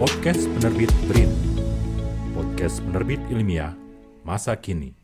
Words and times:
Podcast 0.00 0.48
Penerbit 0.56 0.88
BRIN 1.12 1.28
Podcast 2.32 2.80
penerbit 2.80 3.20
ilmiah 3.28 3.76
masa 4.24 4.56
kini 4.56 4.96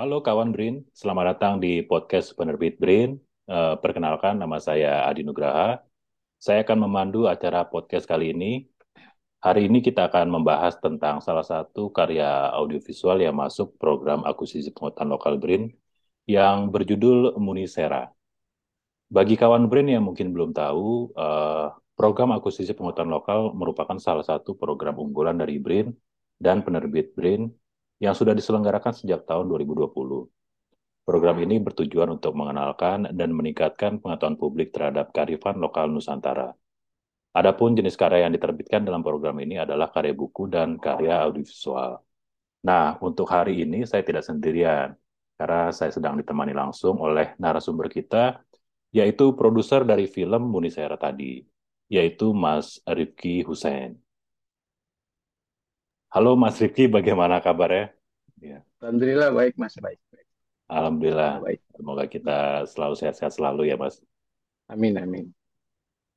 Halo 0.00 0.24
kawan 0.24 0.48
BRIN, 0.48 0.88
selamat 0.96 1.36
datang 1.36 1.60
di 1.60 1.84
podcast 1.84 2.32
penerbit 2.32 2.80
BRIN. 2.80 3.20
Uh, 3.44 3.76
perkenalkan, 3.84 4.40
nama 4.40 4.56
saya 4.56 5.04
Adi 5.04 5.28
Nugraha. 5.28 5.76
Saya 6.40 6.64
akan 6.64 6.88
memandu 6.88 7.28
acara 7.28 7.68
podcast 7.68 8.08
kali 8.08 8.32
ini. 8.32 8.64
Hari 9.44 9.68
ini 9.68 9.84
kita 9.84 10.08
akan 10.08 10.32
membahas 10.32 10.80
tentang 10.80 11.20
salah 11.20 11.44
satu 11.44 11.92
karya 11.92 12.48
audiovisual 12.56 13.20
yang 13.20 13.36
masuk 13.36 13.76
program 13.76 14.24
akuisisi 14.24 14.72
pengetahuan 14.72 15.12
lokal 15.12 15.36
BRIN 15.36 15.68
yang 16.24 16.72
berjudul 16.72 17.36
Munisera. 17.36 18.08
Bagi 19.12 19.36
kawan 19.36 19.68
BRIN 19.68 20.00
yang 20.00 20.08
mungkin 20.08 20.32
belum 20.32 20.56
tahu, 20.56 21.12
uh, 21.12 21.76
program 21.98 22.30
akuisisi 22.30 22.78
pengetahuan 22.78 23.10
lokal 23.10 23.50
merupakan 23.58 23.98
salah 23.98 24.22
satu 24.22 24.54
program 24.54 24.94
unggulan 25.02 25.34
dari 25.34 25.58
BRIN 25.58 25.90
dan 26.38 26.62
penerbit 26.62 27.10
BRIN 27.18 27.50
yang 27.98 28.14
sudah 28.14 28.38
diselenggarakan 28.38 28.94
sejak 28.94 29.26
tahun 29.26 29.50
2020. 29.50 29.90
Program 31.02 31.36
ini 31.42 31.58
bertujuan 31.58 32.14
untuk 32.14 32.38
mengenalkan 32.38 33.10
dan 33.10 33.34
meningkatkan 33.34 33.98
pengetahuan 33.98 34.38
publik 34.38 34.70
terhadap 34.70 35.10
kearifan 35.10 35.58
lokal 35.58 35.90
Nusantara. 35.90 36.54
Adapun 37.34 37.74
jenis 37.74 37.98
karya 37.98 38.30
yang 38.30 38.32
diterbitkan 38.36 38.86
dalam 38.86 39.02
program 39.02 39.34
ini 39.42 39.58
adalah 39.58 39.90
karya 39.90 40.14
buku 40.14 40.46
dan 40.46 40.78
karya 40.78 41.26
audiovisual. 41.26 41.98
Nah, 42.62 42.94
untuk 43.02 43.26
hari 43.26 43.66
ini 43.66 43.82
saya 43.82 44.06
tidak 44.06 44.22
sendirian, 44.22 44.94
karena 45.34 45.74
saya 45.74 45.90
sedang 45.90 46.14
ditemani 46.14 46.54
langsung 46.54 47.02
oleh 47.02 47.34
narasumber 47.42 47.90
kita 47.90 48.38
yaitu 48.88 49.36
produser 49.36 49.84
dari 49.84 50.08
film 50.08 50.48
Munisera 50.48 50.96
tadi, 50.96 51.44
yaitu 51.88 52.36
Mas 52.36 52.78
Rifki 52.84 53.42
Hussein. 53.42 53.96
Halo 56.08 56.36
Mas 56.36 56.60
Rifki, 56.60 56.88
bagaimana 56.88 57.40
kabarnya? 57.40 57.92
Ya. 58.40 58.64
Alhamdulillah 58.80 59.32
baik 59.32 59.56
Mas, 59.56 59.76
baik. 59.80 60.00
Alhamdulillah. 60.68 61.40
Baik. 61.40 61.60
Semoga 61.72 62.04
kita 62.04 62.38
selalu 62.68 62.94
sehat-sehat 62.96 63.32
selalu 63.32 63.72
ya 63.72 63.76
Mas. 63.80 64.00
Amin, 64.68 65.00
amin. 65.00 65.32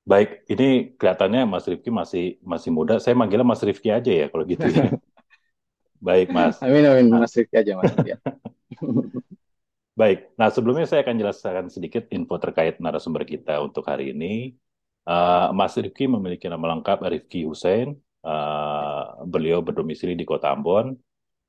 Baik, 0.04 0.44
ini 0.52 0.92
kelihatannya 1.00 1.48
Mas 1.48 1.66
Rifki 1.68 1.88
masih 1.88 2.36
masih 2.44 2.70
muda. 2.72 3.00
Saya 3.00 3.16
manggilnya 3.16 3.48
Mas 3.48 3.64
Rifki 3.64 3.88
aja 3.88 4.12
ya 4.12 4.28
kalau 4.28 4.44
gitu 4.44 4.68
ya. 4.68 4.92
Baik 6.08 6.34
Mas. 6.36 6.60
Amin, 6.60 6.84
amin. 6.84 7.08
Mas 7.08 7.32
Rifki 7.32 7.56
aja 7.56 7.80
Mas. 7.80 7.96
Ya. 8.04 8.18
Baik, 10.00 10.34
nah 10.40 10.50
sebelumnya 10.50 10.88
saya 10.88 11.04
akan 11.04 11.16
jelaskan 11.20 11.66
sedikit 11.68 12.08
info 12.16 12.40
terkait 12.40 12.80
narasumber 12.80 13.28
kita 13.28 13.60
untuk 13.62 13.86
hari 13.86 14.16
ini. 14.16 14.56
Uh, 15.02 15.50
Mas 15.58 15.74
Rifki 15.74 16.06
memiliki 16.06 16.46
nama 16.46 16.78
lengkap 16.78 17.02
Rifki 17.10 17.46
Hussein. 17.46 17.98
Uh, 18.22 19.26
beliau 19.26 19.66
berdomisili 19.66 20.14
di 20.14 20.22
Kota 20.30 20.54
Ambon 20.54 20.94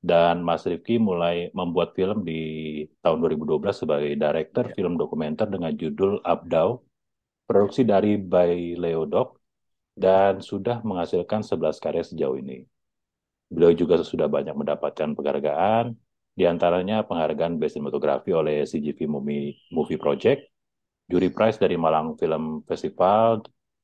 dan 0.03 0.43
Mas 0.43 0.67
Rifki 0.67 0.99
mulai 0.99 1.47
membuat 1.55 1.95
film 1.95 2.27
di 2.27 2.83
tahun 2.99 3.23
2012 3.23 3.71
sebagai 3.71 4.11
director 4.19 4.65
ya. 4.67 4.73
film 4.75 4.99
dokumenter 4.99 5.47
dengan 5.47 5.71
judul 5.71 6.19
Abdau, 6.25 6.83
produksi 7.47 7.87
dari 7.87 8.19
by 8.19 8.75
Leodok 8.75 9.39
dan 9.95 10.43
sudah 10.43 10.83
menghasilkan 10.83 11.45
11 11.45 11.79
karya 11.79 12.03
sejauh 12.03 12.35
ini. 12.35 12.67
Beliau 13.47 13.71
juga 13.77 14.01
sudah 14.01 14.27
banyak 14.27 14.57
mendapatkan 14.57 15.13
penghargaan, 15.13 15.93
di 16.33 16.43
antaranya 16.49 17.05
penghargaan 17.05 17.61
Best 17.61 17.77
Cinematography 17.77 18.33
oleh 18.33 18.65
CGV 18.65 19.05
Movie, 19.05 19.55
Movie 19.69 20.01
Project, 20.01 20.49
Juri 21.07 21.29
Prize 21.29 21.59
dari 21.59 21.75
Malang 21.75 22.15
Film 22.15 22.63
Festival, 22.63 23.43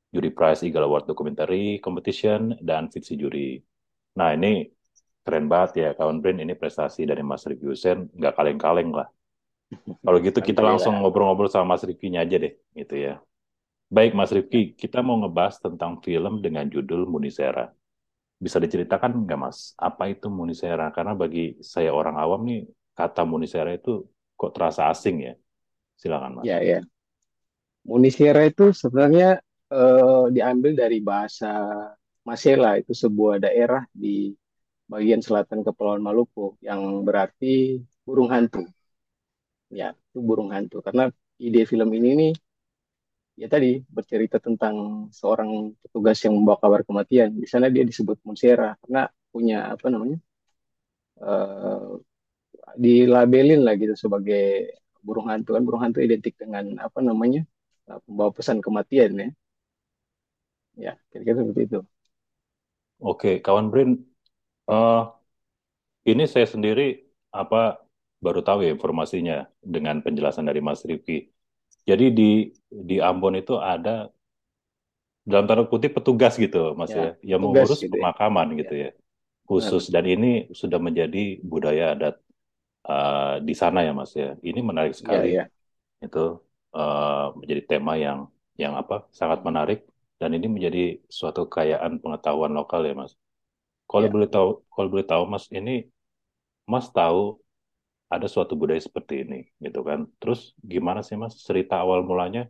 Juri 0.09 0.29
Prize 0.33 0.65
Eagle 0.65 0.87
Award 0.87 1.05
Documentary 1.09 1.77
Competition, 1.83 2.57
dan 2.63 2.89
Fiksi 2.89 3.19
Juri. 3.19 3.59
Nah 4.17 4.33
ini 4.33 4.65
keren 5.21 5.45
banget 5.45 5.71
ya 5.77 5.89
kawan 5.93 6.23
Brin 6.23 6.41
ini 6.41 6.57
prestasi 6.57 7.05
dari 7.05 7.21
Mas 7.21 7.45
Rifki 7.45 7.67
Hussein 7.69 8.09
nggak 8.09 8.33
kaleng-kaleng 8.33 8.89
lah. 8.95 9.07
Kalau 10.05 10.17
gitu 10.23 10.39
kita 10.41 10.65
langsung 10.65 10.97
ngobrol-ngobrol 11.03 11.51
sama 11.51 11.77
Mas 11.77 11.85
Rifki-nya 11.85 12.25
aja 12.25 12.41
deh 12.41 12.53
gitu 12.73 12.95
ya. 12.97 13.13
Baik 13.89 14.13
Mas 14.17 14.33
Rifki, 14.33 14.73
kita 14.73 15.01
mau 15.01 15.17
ngebahas 15.21 15.61
tentang 15.61 16.01
film 16.01 16.41
dengan 16.41 16.65
judul 16.69 17.09
Munisera 17.09 17.69
bisa 18.39 18.55
diceritakan 18.55 19.27
nggak 19.27 19.39
Mas, 19.39 19.75
apa 19.75 20.07
itu 20.07 20.31
Munisera? 20.31 20.95
Karena 20.95 21.11
bagi 21.11 21.59
saya 21.59 21.91
orang 21.91 22.15
awam 22.15 22.47
nih, 22.47 22.63
kata 22.95 23.27
Munisera 23.27 23.75
itu 23.75 24.07
kok 24.39 24.55
terasa 24.55 24.87
asing 24.87 25.27
ya. 25.27 25.33
Silakan 25.99 26.39
Mas. 26.39 26.47
Ya, 26.47 26.63
ya. 26.63 26.79
Munisera 27.89 28.41
itu 28.45 28.69
sebenarnya 28.81 29.41
eh, 29.73 30.25
diambil 30.35 30.71
dari 30.77 30.97
bahasa 31.01 31.49
Masela, 32.27 32.77
itu 32.77 32.93
sebuah 32.93 33.41
daerah 33.41 33.81
di 33.89 34.29
bagian 34.85 35.21
selatan 35.25 35.65
Kepulauan 35.65 36.03
Maluku 36.05 36.57
yang 36.61 37.01
berarti 37.07 37.81
burung 38.05 38.29
hantu. 38.33 38.61
Ya, 39.73 39.93
itu 39.93 40.19
burung 40.21 40.49
hantu. 40.53 40.81
Karena 40.85 41.09
ide 41.41 41.61
film 41.65 41.89
ini 41.97 42.09
nih 42.21 42.33
ya 43.39 43.47
tadi 43.47 43.79
bercerita 43.87 44.37
tentang 44.37 45.07
seorang 45.15 45.71
petugas 45.81 46.17
yang 46.25 46.33
membawa 46.37 46.57
kabar 46.61 46.81
kematian. 46.85 47.29
Di 47.41 47.47
sana 47.49 47.67
dia 47.73 47.83
disebut 47.87 48.17
Monsera 48.25 48.75
karena 48.85 49.09
punya 49.33 49.57
apa 49.73 49.87
namanya 49.93 50.17
uh, 51.21 51.97
dilabelin 52.77 53.61
lah 53.65 53.73
gitu 53.77 53.93
sebagai 53.97 54.73
burung 55.05 55.29
hantu 55.31 55.55
kan 55.55 55.63
burung 55.63 55.81
hantu 55.85 55.99
identik 56.03 56.35
dengan 56.35 56.75
apa 56.81 56.99
namanya 56.99 57.41
uh, 57.41 57.58
pembawa 58.05 58.29
pesan 58.29 58.61
kematian 58.61 59.11
ya. 59.17 59.29
Ya 60.77 60.93
kira-kira 61.09 61.41
seperti 61.41 61.61
itu. 61.65 61.79
Oke, 62.99 63.39
kawan 63.39 63.71
Brin, 63.71 64.05
uh, 64.67 65.09
ini 66.05 66.27
saya 66.27 66.45
sendiri 66.45 67.09
apa 67.31 67.79
baru 68.19 68.43
tahu 68.43 68.67
ya 68.67 68.71
informasinya 68.75 69.47
dengan 69.63 70.03
penjelasan 70.03 70.43
dari 70.43 70.59
Mas 70.59 70.83
Rifki 70.83 71.31
jadi 71.89 72.05
di 72.13 72.53
di 72.69 73.01
Ambon 73.01 73.33
itu 73.33 73.57
ada 73.57 74.13
dalam 75.25 75.45
tanda 75.45 75.65
kutip 75.65 75.97
petugas 75.97 76.37
gitu, 76.37 76.73
Mas 76.77 76.93
ya, 76.93 77.13
ya 77.17 77.35
yang 77.35 77.41
mengurus 77.41 77.81
gitu 77.81 77.93
ya. 77.93 78.01
pemakaman 78.01 78.53
ya. 78.53 78.57
gitu 78.65 78.73
ya, 78.77 78.89
khusus 79.45 79.89
dan 79.93 80.05
ini 80.05 80.49
sudah 80.53 80.77
menjadi 80.81 81.37
budaya 81.45 81.93
adat 81.93 82.15
uh, 82.85 83.37
di 83.41 83.53
sana 83.53 83.85
ya, 83.85 83.93
Mas 83.93 84.13
ya. 84.13 84.37
Ini 84.41 84.59
menarik 84.61 84.93
ya, 84.93 84.99
sekali. 85.01 85.29
Ya, 85.33 85.45
ya. 85.49 86.05
Itu 86.05 86.45
uh, 86.75 87.33
menjadi 87.39 87.61
tema 87.77 87.93
yang 87.95 88.19
yang 88.59 88.73
apa 88.75 89.07
sangat 89.13 89.41
menarik. 89.47 89.85
Dan 90.19 90.35
ini 90.35 90.51
menjadi 90.51 90.99
suatu 91.07 91.47
kekayaan 91.47 92.03
pengetahuan 92.03 92.51
lokal 92.51 92.83
ya, 92.83 92.91
Mas. 92.91 93.15
Kalau 93.87 94.07
ya. 94.07 94.11
boleh 94.11 94.27
tahu, 94.27 94.49
kalau 94.67 94.87
boleh 94.91 95.07
tahu, 95.07 95.23
Mas, 95.31 95.47
ini 95.47 95.87
Mas 96.67 96.91
tahu 96.91 97.39
ada 98.09 98.25
suatu 98.25 98.57
budaya 98.57 98.81
seperti 98.81 99.13
ini 99.23 99.39
gitu 99.61 99.79
kan. 99.85 100.09
Terus 100.17 100.57
gimana 100.59 100.99
sih 101.05 101.15
mas 101.15 101.37
cerita 101.47 101.77
awal 101.77 102.01
mulanya? 102.01 102.49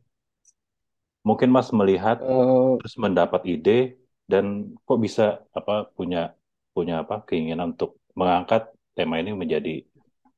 Mungkin 1.28 1.52
mas 1.52 1.70
melihat 1.76 2.18
uh, 2.24 2.80
terus 2.80 2.96
mendapat 2.96 3.44
ide 3.44 4.00
dan 4.32 4.72
kok 4.88 5.00
bisa 5.04 5.44
apa 5.52 5.92
punya 5.98 6.32
punya 6.72 7.04
apa 7.04 7.28
keinginan 7.28 7.76
untuk 7.76 8.00
mengangkat 8.16 8.72
tema 8.96 9.20
ini 9.20 9.36
menjadi 9.36 9.84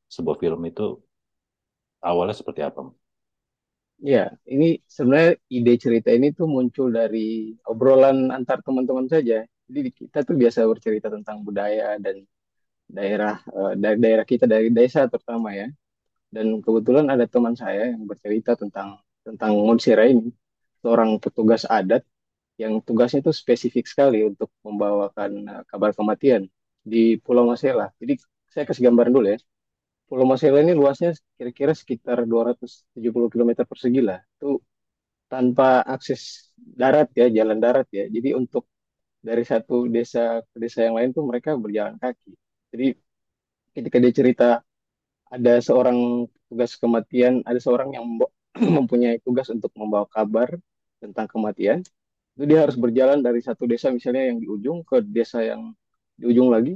sebuah 0.10 0.42
film 0.42 0.62
itu 0.66 0.98
awalnya 2.02 2.34
seperti 2.34 2.66
apa 2.66 2.90
Ya, 4.02 4.34
ini 4.50 4.82
sebenarnya 4.90 5.38
ide 5.46 5.74
cerita 5.78 6.10
ini 6.10 6.34
tuh 6.34 6.50
muncul 6.50 6.90
dari 6.90 7.54
obrolan 7.70 8.34
antar 8.34 8.66
teman-teman 8.66 9.06
saja. 9.06 9.46
Jadi 9.70 9.90
kita 9.94 10.26
tuh 10.26 10.36
biasa 10.42 10.66
bercerita 10.66 11.08
tentang 11.14 11.46
budaya 11.46 12.02
dan 12.02 12.26
daerah 12.92 13.40
uh, 13.56 13.74
dari 13.78 13.98
daerah 14.04 14.26
kita 14.28 14.46
dari 14.46 14.68
desa 14.70 15.08
terutama 15.08 15.56
ya 15.56 15.72
dan 16.28 16.60
kebetulan 16.60 17.08
ada 17.08 17.24
teman 17.26 17.56
saya 17.56 17.96
yang 17.96 18.04
bercerita 18.04 18.60
tentang 18.60 19.00
tentang 19.24 19.56
Monsira 19.56 20.04
ini 20.08 20.28
seorang 20.84 21.16
petugas 21.24 21.64
adat 21.64 22.04
yang 22.60 22.84
tugasnya 22.84 23.24
itu 23.24 23.32
spesifik 23.32 23.88
sekali 23.88 24.28
untuk 24.28 24.52
membawakan 24.66 25.32
uh, 25.48 25.64
kabar 25.72 25.96
kematian 25.96 26.52
di 26.84 27.18
Pulau 27.22 27.48
Masela. 27.48 27.90
Jadi 28.02 28.20
saya 28.52 28.68
kasih 28.68 28.92
gambaran 28.92 29.14
dulu 29.16 29.28
ya. 29.32 29.40
Pulau 30.12 30.28
Masela 30.28 30.60
ini 30.60 30.76
luasnya 30.76 31.16
kira-kira 31.40 31.72
sekitar 31.72 32.28
270 32.28 33.32
km 33.32 33.64
persegi 33.64 34.04
lah. 34.04 34.20
Itu 34.36 34.60
tanpa 35.32 35.86
akses 35.88 36.52
darat 36.58 37.08
ya, 37.16 37.32
jalan 37.32 37.60
darat 37.64 37.88
ya. 37.96 38.06
Jadi 38.12 38.36
untuk 38.36 38.68
dari 39.24 39.44
satu 39.48 39.88
desa 39.88 40.44
ke 40.52 40.58
desa 40.64 40.80
yang 40.88 40.96
lain 41.00 41.10
tuh 41.16 41.24
mereka 41.24 41.56
berjalan 41.56 41.96
kaki. 41.96 42.32
Jadi 42.76 42.88
ketika 43.76 43.98
dia 44.04 44.14
cerita 44.14 44.48
ada 45.32 45.54
seorang 45.64 46.28
tugas 46.52 46.76
kematian, 46.76 47.40
ada 47.48 47.60
seorang 47.64 47.96
yang 47.96 48.06
mempunyai 48.78 49.24
tugas 49.24 49.48
untuk 49.48 49.72
membawa 49.80 50.08
kabar 50.12 50.52
tentang 51.00 51.28
kematian, 51.32 51.80
itu 52.36 52.44
dia 52.48 52.68
harus 52.68 52.76
berjalan 52.76 53.24
dari 53.24 53.40
satu 53.40 53.64
desa 53.64 53.90
misalnya 53.96 54.28
yang 54.28 54.44
di 54.44 54.48
ujung 54.52 54.84
ke 54.84 55.00
desa 55.08 55.40
yang 55.44 55.72
di 56.20 56.28
ujung 56.28 56.52
lagi, 56.52 56.76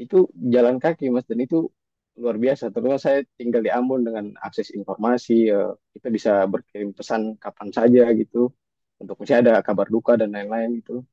itu 0.00 0.30
jalan 0.34 0.78
kaki 0.80 1.12
mas 1.12 1.26
dan 1.28 1.42
itu 1.44 1.68
luar 2.18 2.36
biasa. 2.36 2.64
Terus 2.74 3.00
saya 3.06 3.18
tinggal 3.38 3.62
di 3.66 3.70
Ambon 3.70 4.02
dengan 4.06 4.34
akses 4.42 4.74
informasi, 4.74 5.54
ya, 5.54 5.72
kita 5.94 6.08
bisa 6.10 6.32
berkirim 6.50 6.90
pesan 6.92 7.38
kapan 7.38 7.68
saja 7.70 8.04
gitu, 8.12 8.50
untuk 8.98 9.16
misalnya 9.22 9.42
ada 9.42 9.54
kabar 9.62 9.86
duka 9.88 10.18
dan 10.18 10.34
lain-lain 10.34 10.82
gitu. 10.82 11.06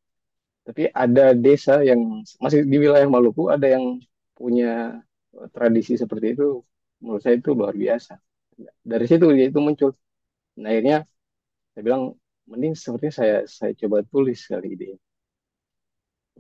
Tapi 0.66 0.90
ada 0.90 1.38
desa 1.38 1.86
yang 1.86 2.26
masih 2.42 2.66
di 2.66 2.78
wilayah 2.82 3.06
Maluku 3.06 3.54
ada 3.54 3.70
yang 3.70 4.02
punya 4.34 4.98
eh, 5.38 5.48
tradisi 5.54 5.94
seperti 5.94 6.34
itu. 6.34 6.66
Menurut 7.06 7.22
saya 7.22 7.38
itu 7.38 7.54
luar 7.54 7.78
biasa. 7.78 8.18
Dari 8.82 9.06
situ 9.06 9.26
dia 9.38 9.46
itu 9.52 9.60
muncul. 9.62 9.94
Nah, 10.58 10.70
akhirnya 10.74 10.98
saya 11.76 11.82
bilang 11.86 12.04
mending 12.50 12.74
sepertinya 12.74 13.14
saya 13.14 13.36
saya 13.46 13.72
coba 13.78 14.02
tulis 14.10 14.40
kali 14.50 14.74
ini. 14.74 14.90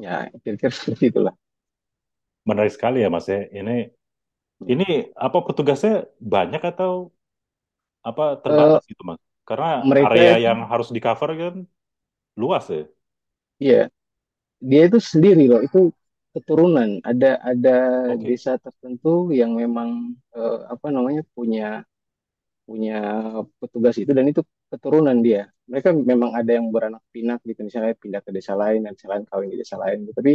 Ya, 0.01 0.27
kira-kira 0.41 0.73
seperti 0.77 1.13
itulah. 1.13 1.35
Menarik 2.49 2.73
sekali 2.73 3.05
ya 3.05 3.09
Mas 3.13 3.29
ya. 3.29 3.45
Ini. 3.45 4.04
Ini 4.71 4.83
apa 5.25 5.37
petugasnya 5.47 5.91
banyak 6.33 6.61
atau 6.71 6.91
apa 8.07 8.23
terbatas 8.43 8.81
gitu 8.91 9.01
Mas? 9.09 9.19
Karena 9.47 9.67
mereka 9.81 10.07
area 10.07 10.29
yang 10.45 10.57
harus 10.71 10.87
di 10.95 10.99
cover 11.05 11.29
kan 11.41 11.55
luas 12.41 12.65
ya. 12.75 12.83
ya, 13.59 13.87
dia 14.69 14.81
itu 14.89 14.99
sendiri 15.11 15.43
loh. 15.51 15.61
Itu 15.67 15.79
keturunan. 16.35 16.89
Ada 17.05 17.27
ada 17.51 17.71
Oke. 18.13 18.27
desa 18.27 18.51
tertentu 18.65 19.09
yang 19.41 19.51
memang 19.61 19.89
eh, 20.37 20.59
apa 20.73 20.87
namanya 20.95 21.21
punya 21.35 21.83
punya 22.65 22.93
petugas 23.61 23.95
itu 24.01 24.11
dan 24.17 24.25
itu 24.31 24.41
keturunan 24.71 25.17
dia. 25.25 25.49
Mereka 25.69 25.89
memang 26.11 26.31
ada 26.39 26.51
yang 26.57 26.67
beranak 26.73 27.03
pinak 27.13 27.39
gitu, 27.45 27.61
misalnya 27.67 27.93
pindah 27.97 28.21
ke 28.25 28.31
desa 28.33 28.53
lain 28.57 28.85
dan 28.85 28.93
desa 28.97 29.07
lain 29.13 29.23
kawin 29.29 29.49
di 29.53 29.57
desa 29.61 29.75
lain. 29.81 29.97
gitu. 30.05 30.13
Tapi 30.17 30.33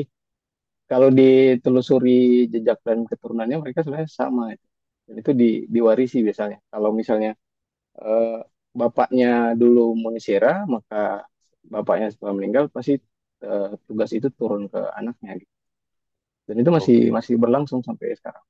kalau 0.90 1.08
ditelusuri 1.18 2.10
jejak 2.52 2.78
dan 2.86 2.98
keturunannya 3.10 3.56
mereka 3.62 3.80
sebenarnya 3.84 4.10
sama. 4.22 4.44
Dan 5.06 5.14
itu 5.22 5.30
di, 5.42 5.46
diwarisi 5.74 6.16
biasanya. 6.26 6.58
Kalau 6.72 6.90
misalnya 7.00 7.30
eh, 8.02 8.26
bapaknya 8.80 9.26
dulu 9.60 9.80
Munisera, 10.02 10.50
maka 10.74 10.96
bapaknya 11.74 12.06
setelah 12.14 12.34
meninggal 12.38 12.64
pasti 12.76 12.92
eh, 13.46 13.66
tugas 13.88 14.10
itu 14.18 14.28
turun 14.38 14.62
ke 14.72 14.78
anaknya. 15.00 15.30
Gitu. 15.42 15.52
Dan 16.48 16.56
itu 16.62 16.70
masih 16.76 16.98
Oke. 16.98 17.16
masih 17.16 17.34
berlangsung 17.42 17.80
sampai 17.86 18.12
sekarang. 18.18 18.44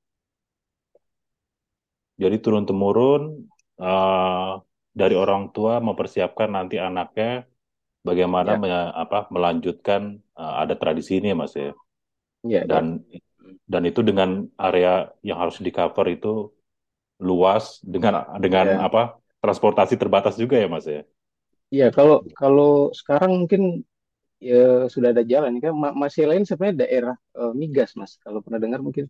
Jadi 2.22 2.36
turun 2.44 2.64
temurun 2.68 3.22
eh, 3.82 4.50
dari 5.00 5.14
orang 5.22 5.42
tua 5.54 5.72
mempersiapkan 5.88 6.48
nanti 6.56 6.76
anaknya 6.88 7.26
bagaimana 8.08 8.50
Ya, 8.50 8.62
me- 8.62 8.94
apa 9.04 9.18
melanjutkan 9.36 10.02
eh, 10.40 10.54
ada 10.62 10.74
tradisi 10.82 11.12
ini 11.18 11.26
ya 11.32 11.36
Mas 11.42 11.54
ya. 11.62 11.70
Ya, 12.42 12.64
ya. 12.68 12.70
Dan 12.70 12.86
dan 13.72 13.82
itu 13.90 14.00
dengan 14.08 14.30
area 14.66 14.90
yang 15.28 15.38
harus 15.42 15.56
di 15.66 15.70
cover 15.78 16.06
itu 16.16 16.28
luas 17.28 17.64
dengan 17.94 18.14
dengan 18.44 18.66
Ya, 18.66 18.86
apa 18.86 19.00
transportasi 19.44 19.94
terbatas 20.02 20.34
juga 20.42 20.56
ya 20.62 20.68
Mas 20.74 20.86
ya. 20.88 21.02
ya 21.78 21.84
kalau 21.96 22.16
kalau 22.40 22.90
sekarang 23.00 23.30
mungkin 23.46 23.62
ya 24.42 24.88
sudah 24.94 25.10
ada 25.14 25.24
jalan 25.32 25.54
kan 25.64 25.72
Ma- 25.82 25.96
masih 26.04 26.24
lain 26.30 26.44
sebenarnya 26.48 26.78
daerah 26.86 27.16
eh, 27.40 27.52
migas 27.62 27.90
Mas 28.00 28.12
kalau 28.24 28.40
pernah 28.44 28.60
dengar 28.64 28.80
mungkin 28.86 29.06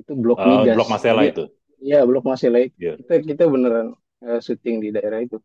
itu 0.00 0.12
blok 0.22 0.40
Eh, 0.42 0.42
migas 0.50 0.72
Blok 0.72 0.88
Masela 0.92 1.22
itu. 1.30 1.42
ya 1.82 1.96
blok 2.08 2.24
Masela 2.30 2.58
itu 2.66 2.78
Iya. 2.78 2.98
kita 3.00 3.14
kita 3.30 3.44
beneran 3.54 3.88
eh, 4.26 4.40
syuting 4.46 4.76
di 4.84 4.88
daerah 4.96 5.20
itu 5.26 5.36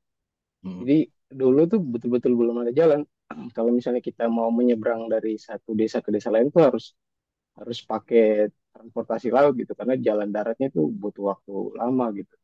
Mm. 0.63 0.83
jadi 0.83 0.95
dulu 1.41 1.61
tuh 1.71 1.79
betul-betul 1.93 2.33
belum 2.39 2.55
ada 2.63 2.71
jalan 2.75 3.01
kalau 3.57 3.71
misalnya 3.77 4.01
kita 4.03 4.25
mau 4.31 4.49
menyeberang 4.53 5.07
dari 5.13 5.37
satu 5.39 5.71
desa 5.79 5.99
ke 6.05 6.09
desa 6.15 6.29
lain 6.33 6.49
tuh 6.55 6.63
harus 6.67 6.85
harus 7.59 7.79
pakai 7.91 8.23
transportasi 8.73 9.27
laut 9.35 9.53
gitu 9.61 9.71
karena 9.79 9.95
jalan 10.07 10.29
daratnya 10.35 10.67
tuh 10.75 10.85
butuh 11.01 11.23
waktu 11.31 11.51
lama 11.79 12.05
gitu 12.19 12.35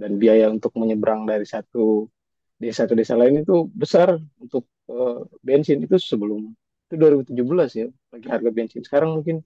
dan 0.00 0.12
biaya 0.22 0.46
untuk 0.54 0.72
menyeberang 0.80 1.22
dari 1.30 1.44
satu 1.54 2.08
desa 2.62 2.82
ke 2.90 2.94
desa 3.00 3.14
lain 3.20 3.42
itu 3.44 3.54
besar 3.82 4.08
untuk 4.42 4.64
eh, 4.92 5.18
bensin 5.46 5.78
itu 5.86 5.96
sebelum 6.10 6.40
itu 6.88 6.94
2017 7.00 7.70
ya 7.80 7.86
lagi 8.12 8.26
harga 8.34 8.50
bensin 8.58 8.82
sekarang 8.86 9.10
mungkin 9.20 9.36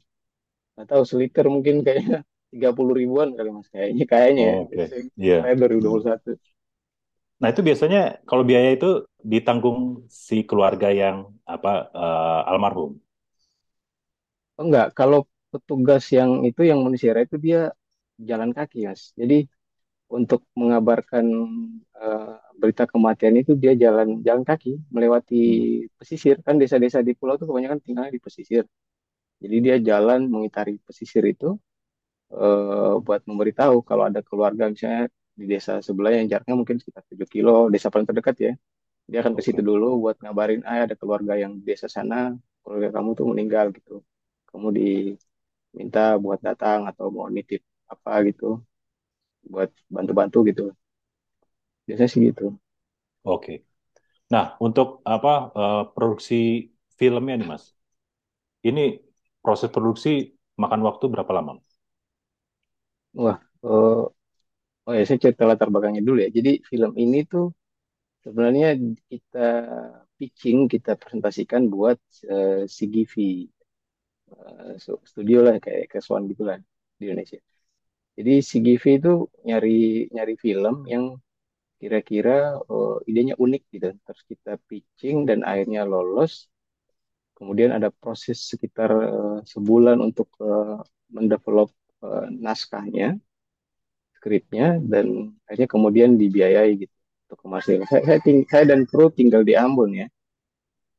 nggak 0.74 0.88
tahu 0.92 1.02
seliter 1.10 1.46
mungkin 1.54 1.76
kayaknya 1.86 2.16
tiga 2.52 2.70
puluh 2.76 2.94
ribuan 3.00 3.28
kali 3.38 3.50
mas 3.56 3.68
kayaknya 3.74 4.04
kayaknya 4.12 4.44
ya 4.50 4.58
Iya. 5.16 5.36
saya 5.42 5.52
Mm. 5.54 5.60
2021 5.60 6.30
Nah, 7.40 7.48
itu 7.52 7.60
biasanya 7.68 7.98
kalau 8.28 8.42
biaya 8.48 8.68
itu 8.76 8.86
ditanggung 9.32 10.08
si 10.08 10.34
keluarga 10.48 10.88
yang 11.02 11.16
apa 11.44 11.68
eh, 11.92 12.40
almarhum. 12.50 12.90
Oh, 14.58 14.62
enggak 14.66 14.86
kalau 14.98 15.18
petugas 15.52 16.02
yang 16.16 16.30
itu 16.48 16.60
yang 16.70 16.78
Munisera 16.84 17.20
itu 17.26 17.36
dia 17.46 17.58
jalan 18.30 18.50
kaki 18.56 18.78
mas 18.88 19.02
jadi 19.20 19.34
untuk 20.16 20.40
mengabarkan 20.60 21.26
eh, 22.02 22.34
berita 22.60 22.84
kematian 22.92 23.34
itu 23.42 23.52
dia 23.62 23.72
jalan 23.84 24.08
jalan 24.26 24.44
kaki 24.50 24.70
melewati 24.94 25.36
Hmm. 25.86 25.90
pesisir 26.00 26.36
kan 26.46 26.56
desa-desa 26.62 27.00
di 27.08 27.12
pulau 27.18 27.34
itu 27.38 27.46
kebanyakan 27.50 27.80
tinggalnya 27.84 28.12
di 28.16 28.22
pesisir 28.26 28.64
jadi 29.42 29.56
dia 29.66 29.76
jalan 29.90 30.20
mengitari 30.34 30.72
pesisir 30.86 31.24
itu 31.34 31.46
eh, 32.34 32.92
buat 33.06 33.20
memberitahu 33.28 33.76
kalau 33.88 34.04
ada 34.08 34.20
keluarga 34.28 34.64
misalnya 34.72 35.02
di 35.40 35.44
desa 35.52 35.72
sebelah 35.86 36.12
yang 36.16 36.26
jaraknya 36.32 36.54
mungkin 36.60 36.76
sekitar 36.80 37.02
7 37.10 37.28
kilo, 37.34 37.68
desa 37.74 37.88
paling 37.92 38.08
terdekat 38.08 38.36
ya. 38.46 38.52
Dia 39.10 39.18
akan 39.24 39.34
ke 39.38 39.42
situ 39.46 39.60
dulu 39.70 39.86
buat 40.04 40.16
ngabarin, 40.22 40.60
ah 40.68 40.86
ada 40.86 40.94
keluarga 41.00 41.34
yang 41.42 41.52
di 41.60 41.64
desa 41.70 41.88
sana, 41.96 42.16
keluarga 42.62 42.88
kamu 42.96 43.10
tuh 43.18 43.26
meninggal 43.32 43.66
gitu. 43.76 43.92
Kamu 44.56 44.68
diminta 44.78 46.00
buat 46.24 46.40
datang 46.48 46.80
atau 46.90 47.06
mau 47.16 47.28
nitip 47.36 47.60
apa 47.92 48.12
gitu, 48.28 48.44
buat 49.52 49.70
bantu-bantu 49.94 50.38
gitu. 50.50 50.64
Biasanya 51.86 52.10
sih 52.12 52.20
gitu. 52.28 52.44
Oke. 53.32 53.52
Nah, 54.32 54.44
untuk 54.66 54.86
apa 55.14 55.30
eh, 55.58 55.76
produksi 55.94 56.34
filmnya 57.00 57.34
nih, 57.40 57.48
Mas? 57.52 57.64
Ini 58.68 58.80
proses 59.44 59.70
produksi 59.74 60.10
makan 60.62 60.80
waktu 60.88 61.04
berapa 61.12 61.32
lama? 61.38 61.52
Wah, 63.20 63.38
eh, 63.64 63.96
oh 64.86 64.92
ya 64.98 65.02
saya 65.08 65.20
cerita 65.24 65.44
latar 65.50 65.68
belakangnya 65.72 66.02
dulu 66.08 66.18
ya. 66.24 66.30
Jadi 66.38 66.50
film 66.70 66.92
ini 67.02 67.18
tuh 67.32 67.44
sebenarnya 68.24 68.66
kita 69.12 69.40
pitching, 70.18 70.58
kita 70.74 70.90
presentasikan 71.00 71.62
buat 71.74 71.98
eh, 72.32 72.64
CGV. 72.76 73.14
Eh, 74.32 74.74
su- 74.84 75.02
studio 75.10 75.38
lah 75.46 75.54
kayak 75.64 75.84
Keswan 75.92 76.22
gitu 76.30 76.42
lah 76.48 76.56
di 76.98 77.02
Indonesia. 77.08 77.38
Jadi 78.18 78.32
si 78.50 78.56
Givi 78.66 78.90
itu 79.00 79.10
nyari 79.48 79.76
nyari 80.16 80.34
film 80.44 80.74
yang 80.92 81.04
kira-kira 81.80 82.32
eh, 82.72 82.94
idenya 83.10 83.34
unik 83.44 83.62
gitu. 83.74 83.88
Terus 84.06 84.22
kita 84.32 84.50
pitching 84.68 85.16
dan 85.28 85.40
akhirnya 85.50 85.82
lolos. 85.92 86.32
Kemudian 87.36 87.70
ada 87.76 87.88
proses 88.02 88.38
sekitar 88.52 88.90
eh, 89.08 89.36
sebulan 89.52 89.98
untuk 90.06 90.28
eh, 90.40 90.76
mendevelop 91.16 91.70
eh, 92.06 92.26
naskahnya, 92.44 93.06
skripnya, 94.18 94.66
dan 94.92 95.06
akhirnya 95.46 95.68
kemudian 95.74 96.10
dibiayai 96.20 96.70
gitu 96.82 96.94
untuk 97.26 97.38
kemasin. 97.42 97.78
Saya, 97.90 98.02
saya, 98.06 98.18
saya 98.50 98.64
dan 98.70 98.80
kru 98.90 99.06
tinggal 99.18 99.42
di 99.46 99.54
Ambon 99.58 99.90
ya. 99.94 100.06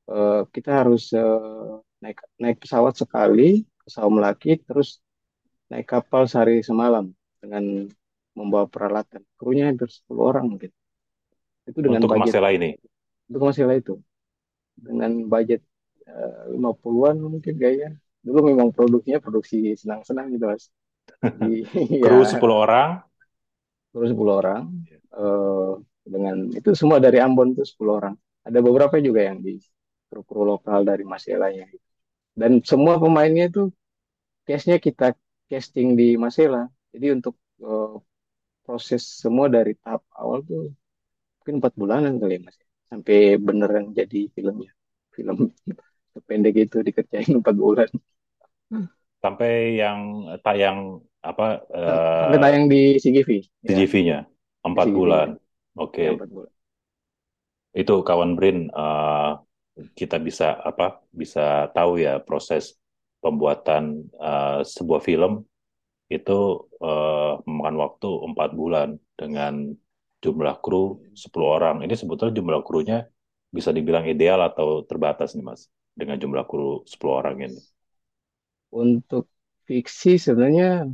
Eh, 0.07 0.41
kita 0.55 0.72
harus 0.84 1.03
eh, 1.15 1.72
naik 2.04 2.18
naik 2.42 2.58
pesawat 2.63 2.94
sekali 3.01 3.66
ke 3.82 3.88
Saumlaki, 3.89 4.51
terus 4.68 5.01
naik 5.72 5.88
kapal 5.89 6.24
sehari 6.32 6.62
semalam 6.63 7.06
dengan 7.42 7.88
membawa 8.38 8.66
peralatan. 8.70 9.22
Krunya 9.39 9.68
hampir 9.70 9.89
10 9.89 10.22
orang 10.32 10.46
mungkin. 10.51 10.72
Itu 11.70 11.80
dengan 11.86 12.01
Untuk 12.04 12.10
budget 12.10 12.36
Masela 12.36 12.50
ini. 12.56 12.77
untuk 13.30 13.42
masalah 13.50 13.75
itu. 13.80 13.94
Dengan 14.77 15.12
budget 15.27 15.62
eh, 16.08 16.54
50-an 16.54 17.16
mungkin 17.20 17.56
kayaknya. 17.58 17.89
Dulu 18.25 18.39
memang 18.51 18.70
produksinya 18.75 19.20
produksi 19.24 19.74
senang-senang 19.80 20.27
gitu 20.36 20.46
Mas. 20.51 20.70
Jadi 21.39 21.58
Kru 22.01 22.24
ya 22.24 22.25
10 22.25 22.56
orang. 22.66 22.89
terus 23.94 24.10
10 24.13 24.34
orang 24.42 24.63
eh, 25.18 25.72
dengan 26.08 26.36
itu 26.56 26.70
semua 26.77 27.00
dari 27.04 27.18
Ambon 27.20 27.56
tuh 27.58 27.66
10 27.68 28.00
orang. 28.00 28.16
Ada 28.48 28.60
beberapa 28.63 28.96
juga 29.04 29.22
yang 29.27 29.44
di 29.44 29.60
kru-kru 30.08 30.48
lokal 30.48 30.88
dari 30.88 31.04
Masela 31.04 31.51
ya. 31.51 31.68
Dan 32.41 32.51
semua 32.72 32.94
pemainnya 33.03 33.44
itu 33.51 33.62
case-nya 34.48 34.77
kita 34.88 35.06
casting 35.51 35.89
di 36.00 36.06
Masela. 36.24 36.62
Jadi 36.94 37.08
untuk 37.17 37.36
eh, 37.65 37.91
proses 38.65 39.03
semua 39.24 39.48
dari 39.56 39.74
tahap 39.84 40.03
awal 40.22 40.39
tuh 40.50 40.62
mungkin 41.39 41.56
empat 41.62 41.74
bulanan 41.82 42.13
kali 42.22 42.34
ya 42.38 42.41
mas 42.48 42.58
sampai 42.91 43.17
beneran 43.48 43.86
jadi 44.00 44.20
filmnya 44.36 44.72
film 45.15 45.38
pendek 46.29 46.56
itu 46.65 46.77
dikerjain 46.88 47.32
empat 47.41 47.56
bulan 47.63 47.89
Sampai 49.24 49.75
yang 49.82 50.00
tayang 50.46 51.01
apa 51.25 51.46
sampai 52.22 52.38
eh, 52.38 52.44
tayang 52.44 52.63
di 52.72 52.77
CGV 53.03 53.29
ya 53.65 53.82
CGV-nya. 53.82 54.17
4 54.67 54.88
CGV 54.94 54.98
bulan. 54.98 55.29
ya 55.29 55.36
Oke. 55.77 56.08
empat 56.15 56.29
bulan 56.36 56.53
Itu 57.82 57.94
kawan 58.08 58.32
Brin 58.38 58.58
eh, 58.74 59.29
kita 60.00 60.17
bisa 60.17 60.57
apa 60.69 61.01
bisa 61.13 61.69
tahu 61.75 62.01
ya 62.01 62.17
proses 62.22 62.77
pembuatan 63.22 64.05
eh, 64.17 64.60
sebuah 64.65 65.01
film 65.05 65.46
itu 66.07 66.38
eh, 66.81 67.34
memakan 67.46 67.75
waktu 67.84 68.10
empat 68.31 68.50
bulan 68.55 68.89
dengan 69.19 69.53
jumlah 70.24 70.55
kru 70.63 71.01
10 71.13 71.48
orang. 71.48 71.75
Ini 71.86 71.93
sebetulnya 71.93 72.34
jumlah 72.34 72.62
krunya 72.65 73.05
bisa 73.53 73.69
dibilang 73.72 74.05
ideal 74.07 74.39
atau 74.43 74.84
terbatas 74.84 75.34
nih 75.38 75.46
Mas. 75.46 75.69
dengan 75.98 76.22
jumlah 76.22 76.46
kru 76.46 76.86
10 76.86 77.13
orang 77.25 77.36
ini? 77.41 77.57
Untuk 78.69 79.25
fiksi 79.65 80.22
sebenarnya 80.22 80.86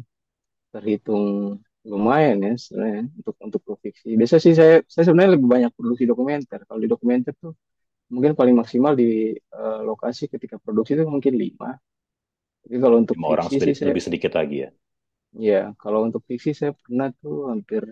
terhitung 0.71 1.59
lumayan 1.83 2.39
ya 2.39 2.53
sebenarnya 2.55 3.03
untuk 3.19 3.35
untuk 3.43 3.61
fiksi. 3.83 4.15
Biasa 4.15 4.39
sih 4.39 4.55
saya 4.55 4.79
saya 4.87 5.03
sebenarnya 5.11 5.35
lebih 5.35 5.49
banyak 5.51 5.71
produksi 5.75 6.07
dokumenter. 6.07 6.63
Kalau 6.63 6.79
di 6.79 6.87
dokumenter 6.87 7.35
tuh 7.35 7.51
mungkin 8.13 8.37
paling 8.37 8.53
maksimal 8.53 8.93
di 8.93 9.33
uh, 9.33 9.81
lokasi 9.81 10.29
ketika 10.29 10.61
produksi 10.61 10.93
itu 10.93 11.03
mungkin 11.09 11.33
lima. 11.33 11.73
Tapi 12.63 12.77
kalau 12.79 13.01
untuk 13.01 13.17
Lima 13.17 13.27
orang 13.33 13.49
sedikit, 13.49 13.75
saya 13.75 13.89
lebih 13.91 14.05
sedikit 14.05 14.31
lagi 14.37 14.57
ya. 14.63 14.69
ya 15.35 15.61
kalau 15.75 16.05
untuk 16.07 16.23
fiksi 16.23 16.55
saya 16.55 16.71
pernah 16.71 17.11
tuh 17.19 17.51
hampir 17.51 17.83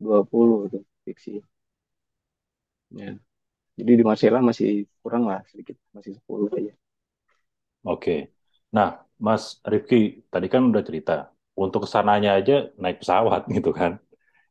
20 0.00 0.72
tuh 0.72 0.82
fiksi. 1.04 1.42
Ya. 2.94 3.12
Jadi 3.76 3.92
di 3.96 4.04
Marcella 4.04 4.40
masih 4.40 4.88
kurang 5.04 5.28
lah 5.28 5.44
sedikit, 5.50 5.76
masih 5.92 6.16
10 6.16 6.48
aja. 6.56 6.72
Oke. 7.84 8.32
Nah, 8.72 9.04
Mas 9.20 9.60
Rifki, 9.64 10.24
tadi 10.32 10.46
kan 10.48 10.68
udah 10.68 10.82
cerita, 10.84 11.32
untuk 11.56 11.84
ke 11.84 11.88
sananya 11.88 12.40
aja 12.40 12.72
naik 12.80 13.04
pesawat 13.04 13.44
gitu 13.56 13.72
kan. 13.76 14.00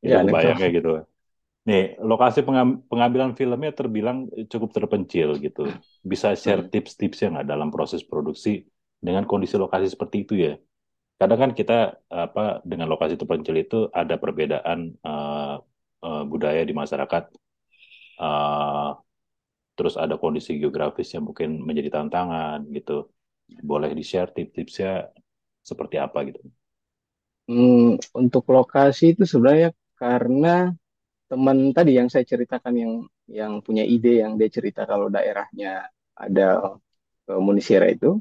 Ya, 0.02 0.22
kebayangnya 0.22 0.70
pesawat. 0.70 0.78
gitu. 0.78 0.92
Nih, 1.70 1.82
lokasi 2.12 2.40
pengam- 2.48 2.80
pengambilan 2.92 3.32
filmnya 3.40 3.72
terbilang 3.80 4.18
cukup 4.52 4.70
terpencil 4.78 5.30
gitu. 5.46 5.62
Bisa 6.12 6.28
share 6.42 6.62
Hmm. 6.62 6.70
tips-tipsnya 6.72 7.28
nggak 7.34 7.48
dalam 7.52 7.70
proses 7.76 8.02
produksi 8.12 8.50
dengan 9.06 9.24
kondisi 9.30 9.56
lokasi 9.64 9.88
seperti 9.94 10.18
itu 10.24 10.34
ya? 10.46 10.52
Kadang 11.20 11.40
kan 11.44 11.52
kita 11.60 11.74
apa 12.24 12.42
dengan 12.72 12.88
lokasi 12.94 13.16
terpencil 13.22 13.56
itu 13.64 13.78
ada 14.02 14.16
perbedaan 14.24 14.80
eh, 15.08 15.56
eh, 16.08 16.24
budaya 16.32 16.62
di 16.70 16.74
masyarakat, 16.82 17.24
eh, 18.22 18.90
terus 19.78 19.96
ada 20.04 20.16
kondisi 20.24 20.52
geografis 20.62 21.10
yang 21.16 21.24
mungkin 21.30 21.50
menjadi 21.68 21.90
tantangan 21.98 22.60
gitu. 22.78 22.94
Boleh 23.72 23.92
di-share 23.98 24.30
tips-tipsnya 24.36 24.90
seperti 25.70 25.96
apa 26.06 26.20
gitu? 26.30 26.42
Hmm, 27.50 27.98
untuk 28.22 28.44
lokasi 28.56 29.04
itu 29.18 29.24
sebenarnya 29.32 29.70
karena 30.00 30.72
teman 31.30 31.72
tadi 31.78 31.94
yang 31.96 32.10
saya 32.10 32.26
ceritakan 32.26 32.74
yang 32.74 32.94
yang 33.30 33.62
punya 33.62 33.86
ide 33.86 34.26
yang 34.26 34.34
dia 34.36 34.50
cerita 34.50 34.90
kalau 34.90 35.14
daerahnya 35.14 35.86
ada 36.18 36.74
uh, 37.30 37.40
Munisira 37.40 37.86
itu 37.88 38.18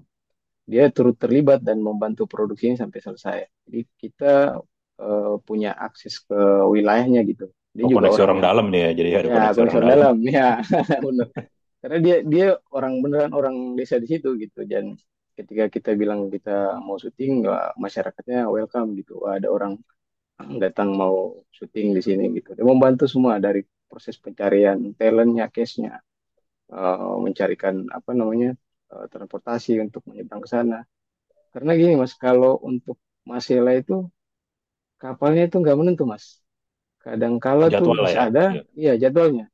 dia 0.68 0.92
turut 0.92 1.16
terlibat 1.16 1.64
dan 1.64 1.80
membantu 1.80 2.28
produksinya 2.28 2.76
sampai 2.84 3.00
selesai. 3.00 3.38
Jadi 3.64 3.80
kita 3.96 4.60
uh, 5.00 5.34
punya 5.40 5.72
akses 5.72 6.20
ke 6.20 6.36
wilayahnya 6.68 7.24
gitu. 7.24 7.48
Dia 7.72 7.88
Oh, 7.88 7.90
juga 7.96 8.12
koneksi 8.12 8.22
orang 8.28 8.40
dalam 8.44 8.66
nih 8.68 8.80
ya, 8.84 8.90
jadi 8.92 9.08
ada 9.08 9.28
ya 9.28 9.32
koneksi 9.32 9.60
orang 9.64 9.72
dalam. 9.72 9.88
dalam 9.88 10.16
ya 10.28 10.48
benar. 11.08 11.28
Karena 11.80 11.98
dia 12.04 12.16
dia 12.20 12.46
orang 12.68 12.94
beneran 13.00 13.32
orang 13.32 13.56
desa 13.80 13.96
di 13.96 14.08
situ 14.12 14.36
gitu 14.36 14.68
dan 14.68 14.92
ketika 15.32 15.70
kita 15.72 15.90
bilang 15.96 16.28
kita 16.28 16.76
mau 16.84 17.00
syuting 17.00 17.48
masyarakatnya 17.80 18.44
welcome 18.52 18.92
gitu. 19.00 19.24
Wah, 19.24 19.40
ada 19.40 19.48
orang 19.48 19.80
datang 20.62 20.88
mau 20.94 21.16
syuting 21.56 21.88
di 21.96 22.02
sini 22.08 22.24
gitu. 22.38 22.54
Dia 22.56 22.66
membantu 22.66 23.04
semua 23.10 23.34
dari 23.42 23.60
proses 23.90 24.16
pencarian 24.24 24.78
talentnya, 24.98 25.46
case-nya, 25.54 25.98
eh, 26.72 27.16
mencarikan 27.26 27.76
apa 27.98 28.12
namanya 28.20 28.50
eh, 28.94 29.06
transportasi 29.12 29.72
untuk 29.84 30.02
menyeberang 30.08 30.42
ke 30.46 30.50
sana. 30.50 30.78
Karena 31.54 31.72
gini 31.80 31.94
mas, 32.00 32.14
kalau 32.18 32.60
untuk 32.70 32.96
Masela 33.30 33.72
itu 33.76 34.08
kapalnya 35.02 35.42
itu 35.48 35.56
nggak 35.62 35.76
menentu 35.80 36.04
mas. 36.12 36.24
Kadang 37.04 37.34
kala 37.44 37.66
tuh 37.78 37.88
ya. 38.14 38.28
ada, 38.28 38.44
Iya. 38.54 38.62
iya 38.80 38.92
jadwalnya. 39.02 39.46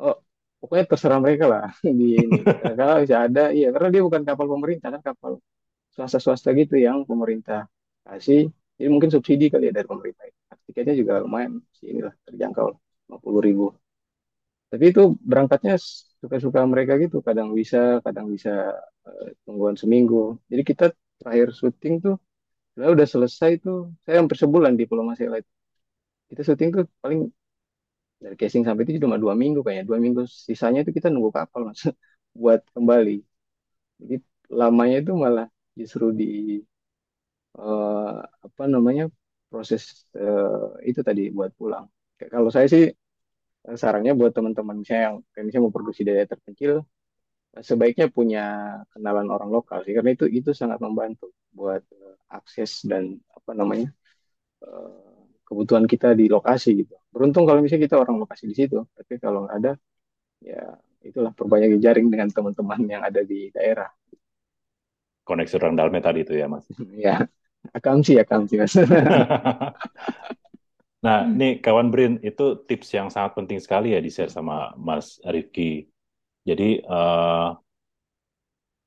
Oh, 0.00 0.16
pokoknya 0.60 0.84
terserah 0.90 1.18
mereka 1.24 1.44
lah 1.52 1.64
di 2.00 2.06
ini. 2.24 2.38
Kadang 2.62 2.86
kala 2.90 3.00
bisa 3.04 3.18
ada, 3.26 3.42
iya 3.56 3.66
karena 3.74 3.88
dia 3.94 4.02
bukan 4.06 4.22
kapal 4.28 4.46
pemerintah 4.54 4.88
kan 4.94 5.02
kapal 5.08 5.32
swasta-swasta 5.94 6.50
gitu 6.60 6.74
yang 6.86 6.98
pemerintah 7.10 7.68
kasih. 8.06 8.50
Jadi 8.78 8.88
mungkin 8.92 9.10
subsidi 9.14 9.44
kali 9.52 9.64
ya 9.68 9.72
dari 9.78 9.88
pemerintah. 9.92 10.24
Tiketnya 10.68 10.94
juga 11.00 11.12
lumayan 11.24 11.52
sih 11.78 11.86
inilah 11.92 12.14
terjangkau 12.28 12.66
50 13.08 13.42
ribu. 13.46 13.64
Tapi 14.70 14.84
itu 14.90 15.00
berangkatnya 15.30 15.74
suka-suka 16.22 16.60
mereka 16.72 16.92
gitu. 17.02 17.16
Kadang 17.28 17.48
bisa, 17.58 17.78
kadang 18.06 18.26
bisa 18.34 18.50
eh, 19.08 19.28
tungguan 19.46 19.76
seminggu. 19.82 20.16
Jadi 20.50 20.62
kita 20.70 20.84
terakhir 21.20 21.48
syuting 21.60 21.94
tuh, 22.04 22.14
sebenarnya 22.72 22.92
udah 22.98 23.08
selesai 23.14 23.50
tuh. 23.64 23.78
Saya 24.04 24.16
hampir 24.22 24.38
sebulan 24.42 24.74
di 24.80 24.84
Pulau 24.90 25.04
Masela. 25.10 25.38
Kita 26.30 26.42
syuting 26.48 26.68
tuh 26.76 26.84
paling 27.02 27.20
dari 28.22 28.36
casing 28.40 28.62
sampai 28.66 28.82
itu 28.88 28.92
cuma 29.04 29.16
dua 29.22 29.34
minggu 29.42 29.60
kayaknya. 29.64 29.84
Dua 29.90 29.98
minggu 30.04 30.22
sisanya 30.48 30.78
itu 30.84 30.92
kita 30.98 31.08
nunggu 31.12 31.30
kapal 31.38 31.60
mas 31.68 31.80
buat 32.40 32.60
kembali. 32.74 33.12
Jadi 34.00 34.14
lamanya 34.60 34.96
itu 35.02 35.12
malah 35.24 35.46
justru 35.80 36.04
di 36.20 36.26
eh, 37.58 38.14
apa 38.46 38.62
namanya 38.74 39.04
proses 39.50 39.82
eh, 40.18 40.88
itu 40.90 41.00
tadi 41.08 41.22
buat 41.36 41.50
pulang. 41.60 41.86
Kayak 42.18 42.30
Kalau 42.34 42.50
saya 42.54 42.66
sih 42.74 42.84
eh, 43.68 43.76
sarannya 43.82 44.12
buat 44.20 44.32
teman-teman 44.36 44.76
misalnya 44.82 45.04
yang 45.12 45.16
misalnya 45.46 45.64
mau 45.68 45.74
produksi 45.76 46.02
daerah 46.06 46.28
terpencil, 46.32 46.74
sebaiknya 47.70 48.06
punya 48.12 48.40
kenalan 48.92 49.28
orang 49.34 49.50
lokal 49.56 49.78
sih, 49.86 49.92
karena 49.96 50.10
itu 50.16 50.26
itu 50.28 50.50
sangat 50.60 50.78
membantu 50.84 51.32
buat 51.58 51.82
eh, 51.96 52.16
akses 52.38 52.84
dan 52.90 53.04
apa 53.38 53.52
namanya 53.60 53.88
eh, 54.64 54.90
kebutuhan 55.48 55.86
kita 55.92 56.08
di 56.20 56.26
lokasi 56.32 56.70
gitu. 56.86 56.94
Beruntung 57.14 57.44
kalau 57.48 57.60
misalnya 57.64 57.84
kita 57.88 57.96
orang 58.02 58.16
lokasi 58.22 58.44
di 58.50 58.56
situ, 58.60 58.78
tapi 58.96 59.14
kalau 59.22 59.46
nggak 59.46 59.56
ada, 59.62 59.72
ya 60.44 60.60
itulah 61.04 61.32
perbanyak 61.36 61.78
jaring 61.84 62.08
dengan 62.12 62.28
teman-teman 62.32 62.80
yang 62.88 63.02
ada 63.06 63.22
di 63.24 63.50
daerah. 63.54 63.88
Koneksi 65.26 65.54
orang 65.58 65.74
dalamnya 65.78 66.02
tadi 66.06 66.18
itu 66.22 66.32
ya, 66.38 66.46
Mas. 66.46 66.64
Ya, 67.04 67.26
akamsi 67.74 68.12
akamsi 68.22 68.54
mas. 68.60 68.74
Nah, 71.04 71.18
nih 71.38 71.50
kawan 71.64 71.88
Brin, 71.92 72.12
itu 72.28 72.42
tips 72.68 72.88
yang 72.96 73.08
sangat 73.14 73.32
penting 73.38 73.58
sekali 73.64 73.94
ya 73.94 74.00
di-share 74.02 74.32
sama 74.32 74.74
Mas 74.74 75.20
Rifki. 75.22 75.86
Jadi, 76.48 76.80
eh, 76.82 77.46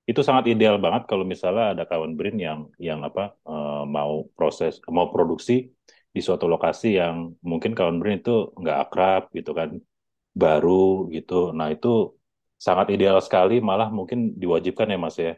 itu 0.09 0.21
sangat 0.27 0.45
ideal 0.53 0.75
banget 0.85 1.03
kalau 1.09 1.25
misalnya 1.33 1.63
ada 1.77 1.83
kawan 1.91 2.13
Brin 2.17 2.35
yang 2.47 2.59
yang 2.87 2.99
apa 3.07 3.21
eh, 3.49 3.81
mau 3.95 4.25
proses 4.37 4.73
mau 4.97 5.07
produksi 5.13 5.53
di 6.15 6.19
suatu 6.25 6.45
lokasi 6.53 6.97
yang 6.99 7.15
mungkin 7.45 7.71
kawan 7.77 7.97
Brin 8.01 8.17
itu 8.21 8.31
nggak 8.59 8.77
akrab 8.89 9.21
gitu 9.37 9.51
kan 9.59 9.69
baru 10.43 11.09
gitu 11.15 11.33
nah 11.57 11.67
itu 11.75 11.87
sangat 12.67 12.87
ideal 12.95 13.17
sekali 13.27 13.53
malah 13.69 13.89
mungkin 13.97 14.19
diwajibkan 14.41 14.87
ya 14.93 14.97
Mas 15.05 15.17
ya 15.25 15.31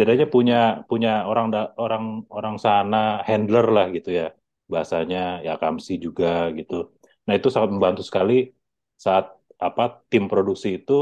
setidaknya 0.00 0.26
punya 0.34 0.56
punya 0.90 1.10
orang 1.30 1.46
da- 1.54 1.72
orang 1.82 2.04
orang 2.36 2.56
sana 2.66 2.96
handler 3.28 3.64
lah 3.76 3.86
gitu 3.96 4.08
ya 4.20 4.24
bahasanya 4.72 5.18
ya 5.46 5.52
Kamsi 5.60 5.92
juga 6.06 6.26
gitu 6.58 6.74
nah 7.26 7.34
itu 7.38 7.48
sangat 7.54 7.70
membantu 7.74 8.02
sekali 8.08 8.32
saat 9.04 9.24
apa 9.66 9.82
tim 10.10 10.24
produksi 10.32 10.68
itu 10.80 10.92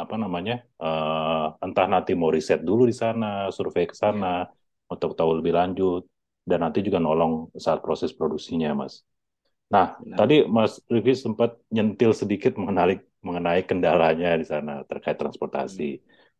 apa 0.00 0.14
namanya 0.22 0.52
eh, 0.82 1.44
entah 1.64 1.86
nanti 1.94 2.10
mau 2.20 2.30
riset 2.36 2.60
dulu 2.68 2.82
di 2.90 2.94
sana 3.02 3.26
survei 3.56 3.84
ke 3.90 3.96
sana 4.04 4.26
untuk 4.92 5.10
tahu 5.18 5.30
lebih 5.38 5.52
lanjut 5.58 6.02
dan 6.48 6.58
nanti 6.64 6.78
juga 6.86 6.98
nolong 7.06 7.32
saat 7.64 7.78
proses 7.84 8.10
produksinya 8.18 8.68
Mas 8.80 8.94
nah 9.74 9.86
benar. 9.98 10.18
tadi 10.18 10.34
Mas 10.56 10.72
Rifki 10.92 11.14
sempat 11.26 11.50
nyentil 11.74 12.10
sedikit 12.20 12.52
mengenai 12.60 12.94
mengenai 13.26 13.60
kendalanya 13.70 14.28
di 14.40 14.46
sana 14.52 14.72
terkait 14.90 15.16
Hmm. 15.64 15.90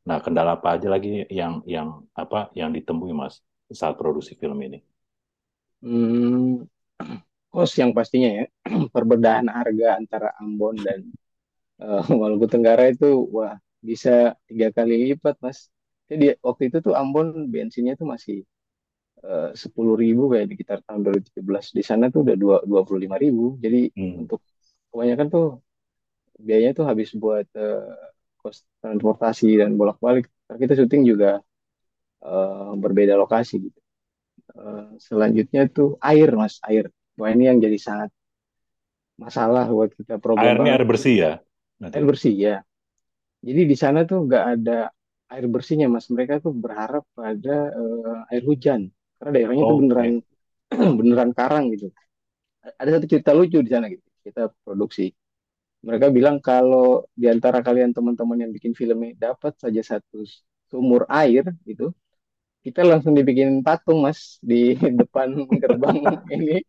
Nah, 0.09 0.19
kendala 0.25 0.51
apa 0.57 0.69
aja 0.77 0.89
lagi 0.95 1.09
yang 1.41 1.53
yang 1.75 1.89
apa 2.23 2.39
yang 2.61 2.71
ditemui 2.77 3.13
Mas 3.21 3.35
saat 3.81 3.95
produksi 4.01 4.33
film 4.41 4.59
ini? 4.67 4.79
Hmm, 5.81 6.69
kos 7.53 7.73
yang 7.81 7.93
pastinya 7.99 8.31
ya 8.41 8.45
perbedaan 8.95 9.47
harga 9.57 9.87
antara 10.01 10.29
Ambon 10.43 10.77
dan 10.87 11.01
eh, 11.83 12.03
Maluku 12.21 12.47
Tenggara 12.53 12.85
itu 12.95 13.07
wah 13.37 13.55
bisa 13.91 14.11
tiga 14.49 14.69
kali 14.77 14.95
lipat 15.13 15.37
mas. 15.45 15.59
Jadi 16.11 16.25
waktu 16.47 16.63
itu 16.71 16.79
tuh 16.87 16.95
Ambon 17.01 17.29
bensinnya 17.55 17.95
tuh 18.01 18.09
masih 18.15 18.37
sepuluh 19.63 19.95
ribu 20.03 20.23
kayak 20.33 20.47
di 20.51 20.55
sekitar 20.57 20.79
tahun 20.87 21.01
2017. 21.07 21.65
Di 21.79 21.83
sana 21.87 22.05
tuh 22.13 22.21
udah 22.27 22.37
dua 22.43 22.57
dua 22.67 22.81
puluh 22.87 23.01
lima 23.05 23.17
ribu. 23.21 23.57
Jadi 23.65 23.91
Hmm. 23.97 24.21
untuk 24.21 24.41
kebanyakan 24.93 25.29
tuh 25.35 25.47
biayanya 26.47 26.73
tuh 26.79 26.87
habis 26.91 27.11
buat 27.23 27.47
eh, 27.57 27.85
kos 28.41 28.65
transportasi 28.81 29.61
dan 29.61 29.77
bolak-balik. 29.77 30.27
Kita 30.51 30.75
syuting 30.75 31.03
juga 31.07 31.39
eh, 32.25 32.73
berbeda 32.75 33.15
lokasi 33.15 33.71
gitu. 33.71 33.81
Eh, 34.51 34.99
selanjutnya 34.99 35.71
tuh 35.71 35.95
air 36.03 36.29
mas, 36.35 36.59
air. 36.67 36.91
Wah 37.21 37.31
ini 37.31 37.47
yang 37.47 37.61
jadi 37.61 37.79
sangat 37.79 38.11
masalah 39.21 39.69
buat 39.69 39.93
kita 39.93 40.17
problem 40.17 40.65
banget. 40.65 40.81
air 40.81 40.85
bersih 40.89 41.15
ya 41.15 41.33
nanti. 41.77 41.95
Air 42.01 42.07
bersih 42.09 42.35
ya. 42.35 42.57
Jadi 43.41 43.63
di 43.69 43.77
sana 43.77 44.05
tuh 44.05 44.25
nggak 44.27 44.45
ada 44.59 44.89
air 45.31 45.47
bersihnya 45.47 45.87
mas. 45.87 46.09
Mereka 46.09 46.41
tuh 46.41 46.53
berharap 46.57 47.05
pada 47.13 47.57
eh, 47.71 48.33
air 48.33 48.43
hujan 48.49 48.89
karena 49.21 49.31
daerahnya 49.37 49.65
tuh 49.69 49.77
Oke. 49.77 49.81
beneran 49.85 50.09
beneran 50.99 51.31
karang 51.37 51.65
gitu. 51.77 51.93
Ada 52.81 53.01
satu 53.01 53.07
cerita 53.09 53.31
lucu 53.37 53.61
di 53.61 53.71
sana 53.71 53.87
gitu. 53.93 54.05
Kita 54.25 54.49
produksi. 54.65 55.13
Mereka 55.87 56.07
bilang 56.17 56.37
kalau 56.45 57.09
di 57.17 57.27
antara 57.33 57.59
kalian 57.67 57.91
teman-teman 57.97 58.39
yang 58.43 58.53
bikin 58.57 58.73
film 58.77 58.99
ini 59.05 59.13
dapat 59.17 59.53
saja 59.63 59.81
satu 59.97 60.23
sumur 60.71 61.03
air 61.11 61.45
gitu, 61.69 61.91
kita 62.67 62.83
langsung 62.87 63.15
dibikin 63.19 63.63
patung 63.67 64.01
mas 64.07 64.39
di 64.43 64.75
depan 65.01 65.29
gerbang 65.63 65.99
ini 66.37 66.63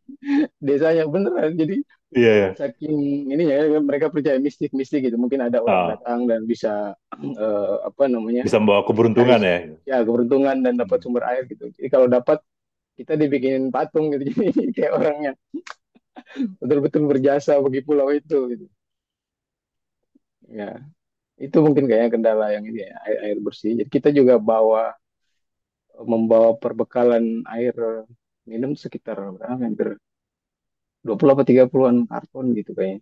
desanya 0.61 1.05
beneran. 1.09 1.53
Jadi 1.61 1.75
Iya, 2.15 2.31
iya. 2.37 2.49
saking 2.57 2.95
ini 3.33 3.43
ya 3.47 3.79
mereka 3.81 4.07
percaya 4.13 4.37
mistik-mistik 4.41 5.07
gitu. 5.07 5.17
Mungkin 5.21 5.41
ada 5.47 5.59
orang 5.63 5.83
Ah, 5.83 5.91
datang 5.91 6.25
dan 6.29 6.45
bisa 6.49 6.95
eh, 7.43 7.75
apa 7.89 8.03
namanya 8.11 8.43
bisa 8.43 8.57
membawa 8.61 8.81
keberuntungan 8.87 9.39
ya. 9.41 9.55
ya 9.89 10.01
keberuntungan 10.05 10.57
dan 10.65 10.73
dapat 10.77 10.97
Hmm. 10.97 11.03
sumber 11.03 11.23
air 11.29 11.43
gitu. 11.49 11.69
Jadi 11.73 11.87
kalau 11.89 12.07
dapat 12.09 12.39
kita 12.99 13.13
dibikin 13.19 13.69
patung 13.73 14.13
gitu. 14.15 14.23
Jadi 14.57 14.71
kayak 14.75 14.93
orangnya 14.97 15.31
betul-betul 16.61 17.03
berjasa 17.09 17.57
bagi 17.61 17.81
pulau 17.85 18.09
itu 18.13 18.37
gitu. 18.53 18.65
Ya, 20.51 20.83
itu 21.45 21.57
mungkin 21.65 21.85
kayaknya 21.89 22.09
kendala 22.15 22.45
yang 22.55 22.65
ini 22.69 22.79
ya, 22.87 22.93
air, 23.07 23.17
air 23.31 23.37
bersih. 23.45 23.71
Jadi 23.79 23.89
kita 23.95 24.09
juga 24.19 24.35
bawa 24.41 24.93
membawa 26.01 26.57
perbekalan 26.57 27.45
air 27.55 27.75
minum 28.49 28.73
sekitar 28.73 29.17
berapa, 29.37 29.59
hampir 29.61 29.95
20 31.05 31.31
apa 31.33 31.43
30-an 31.47 31.97
karton 32.09 32.45
gitu 32.57 32.71
kayaknya 32.77 32.99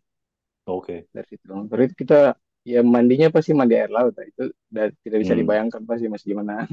Oke. 0.70 1.08
dari 1.16 1.28
situ. 1.32 1.46
Terus 1.72 1.84
itu 1.90 1.96
kita 2.06 2.20
ya 2.64 2.80
mandinya 2.86 3.28
pasti 3.34 3.52
mandi 3.56 3.76
air 3.76 3.92
laut. 3.92 4.14
Itu 4.20 4.52
udah 4.72 4.86
tidak 5.04 5.20
bisa 5.24 5.34
Hmm. 5.34 5.42
dibayangkan 5.44 5.82
pasti 5.90 6.06
mas 6.12 6.24
gimana 6.24 6.64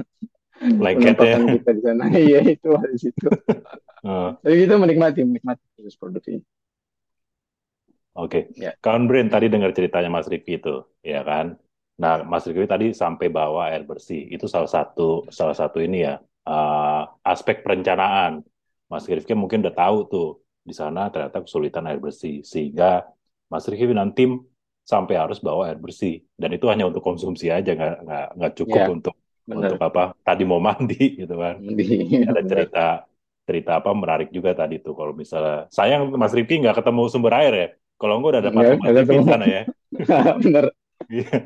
Lengket 0.83 1.15
ya. 1.21 1.37
kita 1.37 1.69
di 1.77 1.81
sana. 1.85 2.03
Iya 2.15 2.39
itu 2.53 2.69
di 2.93 2.99
situ. 2.99 3.27
Tapi 4.43 4.55
kita 4.63 4.75
menikmati 4.79 5.19
menikmati 5.25 5.63
proses 5.75 5.95
produksinya. 5.99 6.41
Oke. 8.17 8.37
Ya. 8.55 8.73
Kawan 8.83 9.03
Brin 9.09 9.27
tadi 9.33 9.45
dengar 9.53 9.71
ceritanya 9.77 10.09
Mas 10.15 10.27
Rifki 10.31 10.51
itu, 10.61 10.69
ya 11.05 11.21
kan? 11.29 11.45
Nah, 12.01 12.13
Mas 12.31 12.43
Rifki 12.47 12.65
tadi 12.73 12.85
sampai 13.01 13.27
bawa 13.37 13.59
air 13.73 13.83
bersih. 13.89 14.21
Itu 14.33 14.45
salah 14.53 14.69
satu 14.75 15.01
salah 15.37 15.55
satu 15.61 15.77
ini 15.85 15.95
ya 16.07 16.13
eh, 16.49 17.01
aspek 17.31 17.55
perencanaan. 17.65 18.33
Mas 18.91 19.05
Rifki 19.09 19.33
mungkin 19.41 19.59
udah 19.63 19.75
tahu 19.81 19.97
tuh 20.11 20.27
di 20.67 20.73
sana 20.75 20.99
ternyata 21.13 21.37
kesulitan 21.45 21.83
air 21.89 21.99
bersih 22.05 22.33
sehingga 22.51 22.85
Mas 23.51 23.65
Rifki 23.69 23.85
dan 23.99 24.11
tim 24.17 24.31
sampai 24.87 25.15
harus 25.21 25.37
bawa 25.43 25.61
air 25.71 25.79
bersih 25.83 26.23
dan 26.39 26.49
itu 26.55 26.65
hanya 26.71 26.87
untuk 26.89 27.03
konsumsi 27.03 27.45
aja 27.51 27.69
nggak 27.75 27.93
nggak 28.07 28.25
nggak 28.39 28.51
cukup 28.59 28.83
Ya, 28.83 28.95
untuk 28.95 29.13
benar. 29.47 29.75
untuk 29.75 29.77
apa 29.83 30.15
tadi 30.27 30.43
mau 30.47 30.59
mandi 30.63 30.95
gitu 31.19 31.35
kan 31.43 31.55
Di, 31.77 31.83
ada 32.29 32.41
cerita 32.49 32.79
cerita 33.47 33.71
apa 33.79 33.89
menarik 33.95 34.27
juga 34.35 34.51
tadi 34.59 34.75
tuh 34.85 34.93
kalau 34.99 35.13
misalnya 35.15 35.67
sayang 35.77 36.01
Mas 36.21 36.31
Rifki 36.37 36.53
nggak 36.63 36.75
ketemu 36.83 37.01
sumber 37.13 37.33
air 37.39 37.53
ya 37.61 37.67
kalau 37.97 38.21
enggak 38.21 38.31
udah 38.33 38.41
ada 38.41 38.51
Mas 38.53 38.65
Rifki 38.73 39.17
di 39.17 39.25
sana 39.25 39.45
ya. 39.45 39.61
Benar. 40.45 40.63
Iya. 41.09 41.37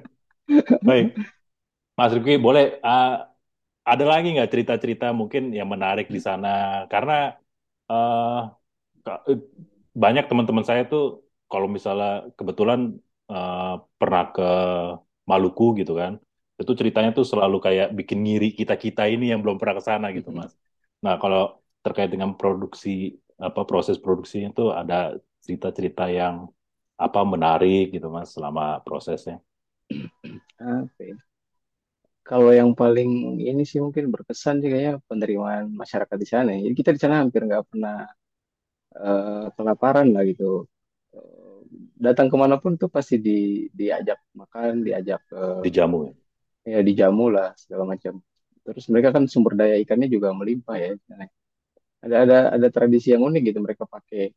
baik. 0.84 1.08
Mas 1.96 2.12
Rifki 2.16 2.36
boleh 2.38 2.78
uh, 2.84 3.26
ada 3.82 4.06
lagi 4.06 4.36
nggak 4.36 4.52
cerita-cerita 4.52 5.16
mungkin 5.16 5.56
yang 5.56 5.68
menarik 5.72 6.12
di 6.12 6.20
sana? 6.20 6.86
Karena 6.92 7.34
uh, 7.88 8.52
banyak 9.92 10.26
teman-teman 10.28 10.64
saya 10.68 10.88
tuh 10.88 11.26
kalau 11.52 11.68
misalnya 11.68 12.32
kebetulan 12.36 12.96
uh, 13.28 13.82
pernah 14.00 14.32
ke 14.32 14.50
Maluku 15.28 15.80
gitu 15.80 15.96
kan 15.96 16.20
itu 16.62 16.72
ceritanya 16.78 17.10
tuh 17.18 17.26
selalu 17.26 17.58
kayak 17.58 17.90
bikin 17.98 18.22
ngiri 18.22 18.54
kita-kita 18.54 19.10
ini 19.10 19.34
yang 19.34 19.42
belum 19.42 19.58
pernah 19.58 19.82
ke 19.82 19.84
sana 19.84 20.14
gitu 20.14 20.30
Mas. 20.30 20.54
Nah, 21.02 21.18
kalau 21.18 21.58
terkait 21.82 22.14
dengan 22.14 22.38
produksi 22.38 23.18
apa 23.42 23.66
proses 23.66 23.98
produksinya 23.98 24.54
itu 24.54 24.70
ada 24.70 25.18
cerita-cerita 25.44 26.08
yang 26.08 26.48
apa 27.02 27.20
menarik 27.26 27.92
gitu 27.96 28.08
Mas 28.14 28.30
selama 28.38 28.78
prosesnya. 28.86 29.42
Oke. 30.62 31.18
Kalau 32.22 32.54
yang 32.54 32.72
paling 32.78 33.42
ini 33.42 33.66
sih 33.66 33.82
mungkin 33.82 34.14
berkesan 34.14 34.62
sih 34.62 34.70
kayaknya 34.70 35.02
penerimaan 35.10 35.74
masyarakat 35.74 36.18
di 36.22 36.28
sana. 36.30 36.54
Jadi 36.54 36.76
kita 36.78 36.92
di 36.94 37.02
sana 37.02 37.20
hampir 37.26 37.42
nggak 37.44 37.66
pernah 37.74 38.06
eh, 38.96 39.46
kelaparan 39.58 40.08
lah 40.14 40.24
gitu. 40.30 40.70
Eh, 41.18 41.60
datang 41.98 42.30
ke 42.32 42.36
mana 42.38 42.56
pun 42.62 42.78
tuh 42.78 42.88
pasti 42.94 43.18
di, 43.18 43.68
diajak 43.74 44.22
makan, 44.38 44.86
diajak 44.86 45.22
eh, 45.34 45.60
Dijamu 45.66 45.98
ya. 46.08 46.14
ya 46.78 46.80
dijamu 46.86 47.26
lah 47.34 47.50
segala 47.58 47.84
macam. 47.90 48.22
Terus 48.62 48.86
mereka 48.94 49.10
kan 49.18 49.26
sumber 49.26 49.58
daya 49.58 49.76
ikannya 49.82 50.08
juga 50.08 50.30
melimpah 50.32 50.78
ya. 50.78 50.94
Ada 52.06 52.16
ada 52.26 52.38
ada 52.54 52.68
tradisi 52.70 53.10
yang 53.14 53.26
unik 53.26 53.42
gitu. 53.50 53.60
Mereka 53.66 53.90
pakai 53.90 54.30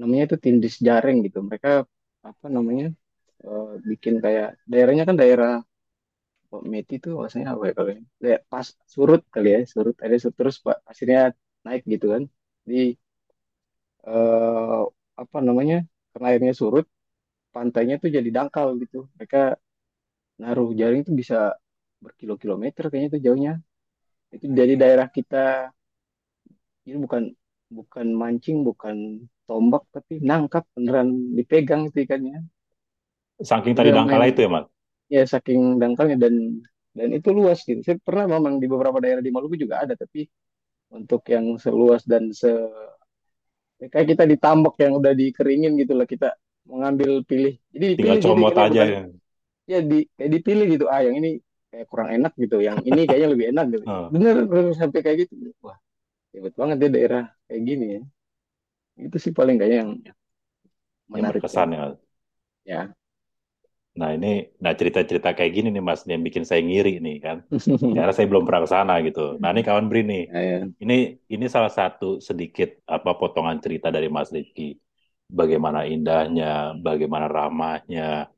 namanya 0.00 0.22
itu 0.28 0.36
tindis 0.44 0.74
jaring 0.88 1.16
gitu. 1.26 1.38
Mereka 1.48 1.68
apa 2.30 2.46
namanya 2.56 2.84
eh, 3.46 3.66
bikin 3.90 4.14
kayak 4.24 4.46
daerahnya 4.70 5.04
kan 5.10 5.16
daerah 5.22 5.50
Kok 6.50 6.62
Meti 6.72 6.94
itu 7.00 7.08
bahasanya 7.18 7.46
apa 7.54 7.62
ya 7.68 7.72
kalau? 7.78 7.90
Ya, 8.32 8.36
pas 8.52 8.66
surut 8.94 9.20
kali 9.34 9.48
ya, 9.56 9.58
surut 9.72 9.96
ada 10.04 10.14
surut 10.22 10.36
terus 10.40 10.56
pak 10.64 10.76
pasirnya 10.86 11.20
naik 11.66 11.82
gitu 11.92 12.06
kan. 12.14 12.22
Di 12.70 12.76
eh, 14.06 14.80
apa 15.22 15.38
namanya? 15.48 15.76
Karena 16.12 16.26
airnya 16.32 16.52
surut, 16.60 16.84
pantainya 17.54 17.94
tuh 18.02 18.10
jadi 18.16 18.28
dangkal 18.36 18.68
gitu. 18.82 18.96
Mereka 19.16 19.38
naruh 20.42 20.68
jaring 20.80 21.00
itu 21.04 21.12
bisa 21.20 21.36
berkilo-kilometer 22.04 22.82
kayaknya 22.90 23.08
itu 23.12 23.20
jauhnya. 23.26 23.52
Itu 24.34 24.46
dari 24.58 24.74
daerah 24.82 25.08
kita 25.16 25.36
ini 26.86 26.96
bukan 27.04 27.22
bukan 27.72 28.06
mancing, 28.20 28.56
bukan 28.68 28.96
tombak 29.52 29.84
tapi 29.92 30.24
nangkap 30.24 30.64
beneran 30.72 31.36
dipegang 31.36 31.92
itu 31.92 32.08
ikannya. 32.08 32.40
Saking 33.44 33.76
tadi 33.76 33.92
yang 33.92 34.08
dangkala 34.08 34.24
yang 34.24 34.32
itu 34.32 34.40
ya, 34.40 34.48
Mas. 34.48 34.66
ya 35.12 35.22
saking 35.28 35.76
dangkalnya 35.76 36.16
dan 36.16 36.64
dan 36.96 37.08
itu 37.12 37.28
luas 37.36 37.60
gitu. 37.68 37.84
Saya 37.84 38.00
pernah 38.00 38.24
memang 38.40 38.56
di 38.56 38.64
beberapa 38.64 38.96
daerah 38.96 39.20
di 39.20 39.28
Maluku 39.28 39.60
juga 39.60 39.84
ada, 39.84 39.92
tapi 39.92 40.24
untuk 40.92 41.20
yang 41.28 41.60
seluas 41.60 42.04
dan 42.08 42.32
se 42.32 42.48
kayak 43.82 44.14
kita 44.14 44.24
ditambak 44.28 44.78
yang 44.78 44.94
udah 44.96 45.12
dikeringin 45.12 45.74
gitu 45.80 45.92
lah 45.98 46.06
kita 46.06 46.32
mengambil 46.64 47.20
pilih. 47.26 47.58
Jadi 47.74 47.86
Tinggal 47.98 48.16
dipilih 48.16 48.20
jadi 48.20 48.28
comot 48.32 48.52
ikannya 48.52 48.64
aja 48.64 48.82
bukan 48.82 48.88
ya. 48.88 49.02
ya 49.68 49.78
di 49.82 49.98
kayak 50.16 50.30
dipilih 50.30 50.66
gitu. 50.78 50.84
Ah 50.88 51.00
yang 51.02 51.16
ini 51.18 51.30
kayak 51.72 51.86
kurang 51.88 52.08
enak 52.12 52.32
gitu, 52.36 52.56
yang 52.60 52.78
ini 52.84 53.00
kayaknya 53.08 53.28
lebih 53.32 53.46
enak 53.52 53.66
gitu. 53.72 53.84
Bener, 54.14 54.36
bener 54.44 54.72
sampai 54.76 55.00
kayak 55.00 55.26
gitu. 55.26 55.50
Wah, 55.64 55.76
hebat 56.36 56.54
banget 56.54 56.76
ya 56.78 56.88
daerah 56.92 57.24
kayak 57.48 57.62
gini 57.64 57.86
ya. 57.98 58.00
Itu 59.06 59.16
sih 59.24 59.32
paling 59.38 59.56
kayaknya 59.58 59.78
yang 59.84 59.90
yang 61.14 61.26
menarik 61.26 61.44
ya. 61.52 61.64
berkesan 61.64 61.68
ya. 61.76 61.84
Ya. 62.64 62.94
Nah, 64.00 64.10
ini 64.16 64.26
nah 64.62 64.72
cerita-cerita 64.78 65.28
kayak 65.36 65.52
gini 65.56 65.68
nih 65.74 65.84
Mas 65.88 66.00
yang 66.08 66.22
bikin 66.26 66.44
saya 66.48 66.60
ngiri 66.64 66.90
nih 67.04 67.16
kan. 67.24 67.36
Karena 67.94 68.12
saya 68.16 68.26
belum 68.30 68.44
pernah 68.48 68.62
ke 68.64 68.70
sana 68.74 68.92
gitu. 69.06 69.20
Nah, 69.40 69.48
ini 69.52 69.60
kawan 69.68 69.86
Brin 69.90 70.06
nih. 70.12 70.22
Ya, 70.32 70.40
ya. 70.40 70.58
Ini 70.82 70.94
ini 71.34 71.44
salah 71.54 71.68
satu 71.78 72.06
sedikit 72.28 72.68
apa 72.88 73.10
potongan 73.20 73.58
cerita 73.64 73.88
dari 73.92 74.08
Mas 74.08 74.32
Rifki. 74.32 74.62
Bagaimana 75.38 75.84
indahnya, 75.92 76.76
bagaimana 76.86 77.26
ramahnya, 77.36 78.28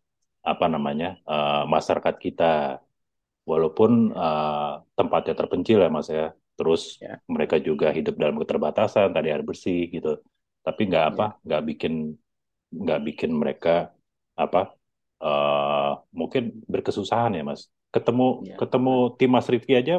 apa 0.50 0.66
namanya 0.74 1.06
eh, 1.32 1.62
masyarakat 1.74 2.16
kita. 2.26 2.44
Walaupun 3.44 3.90
eh, 4.16 4.70
tempatnya 4.96 5.34
terpencil 5.36 5.78
ya 5.84 5.88
Mas 5.92 6.08
ya. 6.08 6.26
Terus 6.56 6.82
Ya. 7.02 7.20
mereka 7.28 7.56
juga 7.60 7.90
hidup 7.92 8.14
dalam 8.22 8.36
keterbatasan, 8.40 9.10
tadi 9.16 9.28
air 9.34 9.44
bersih 9.44 9.90
gitu. 9.94 10.16
Tapi 10.66 10.80
nggak 10.88 11.04
apa, 11.14 11.24
Ya. 11.28 11.36
nggak 11.46 11.62
bikin 11.68 11.94
nggak 12.82 13.00
bikin 13.08 13.30
mereka 13.42 13.70
apa 14.44 14.60
eh 15.24 15.90
mungkin 16.20 16.42
berkesusahan 16.72 17.32
ya 17.38 17.42
Mas. 17.50 17.62
Ketemu 17.94 18.24
Ya. 18.50 18.56
ketemu 18.60 18.92
tim 19.18 19.30
Mas 19.34 19.48
Rifki 19.52 19.72
aja 19.80 19.94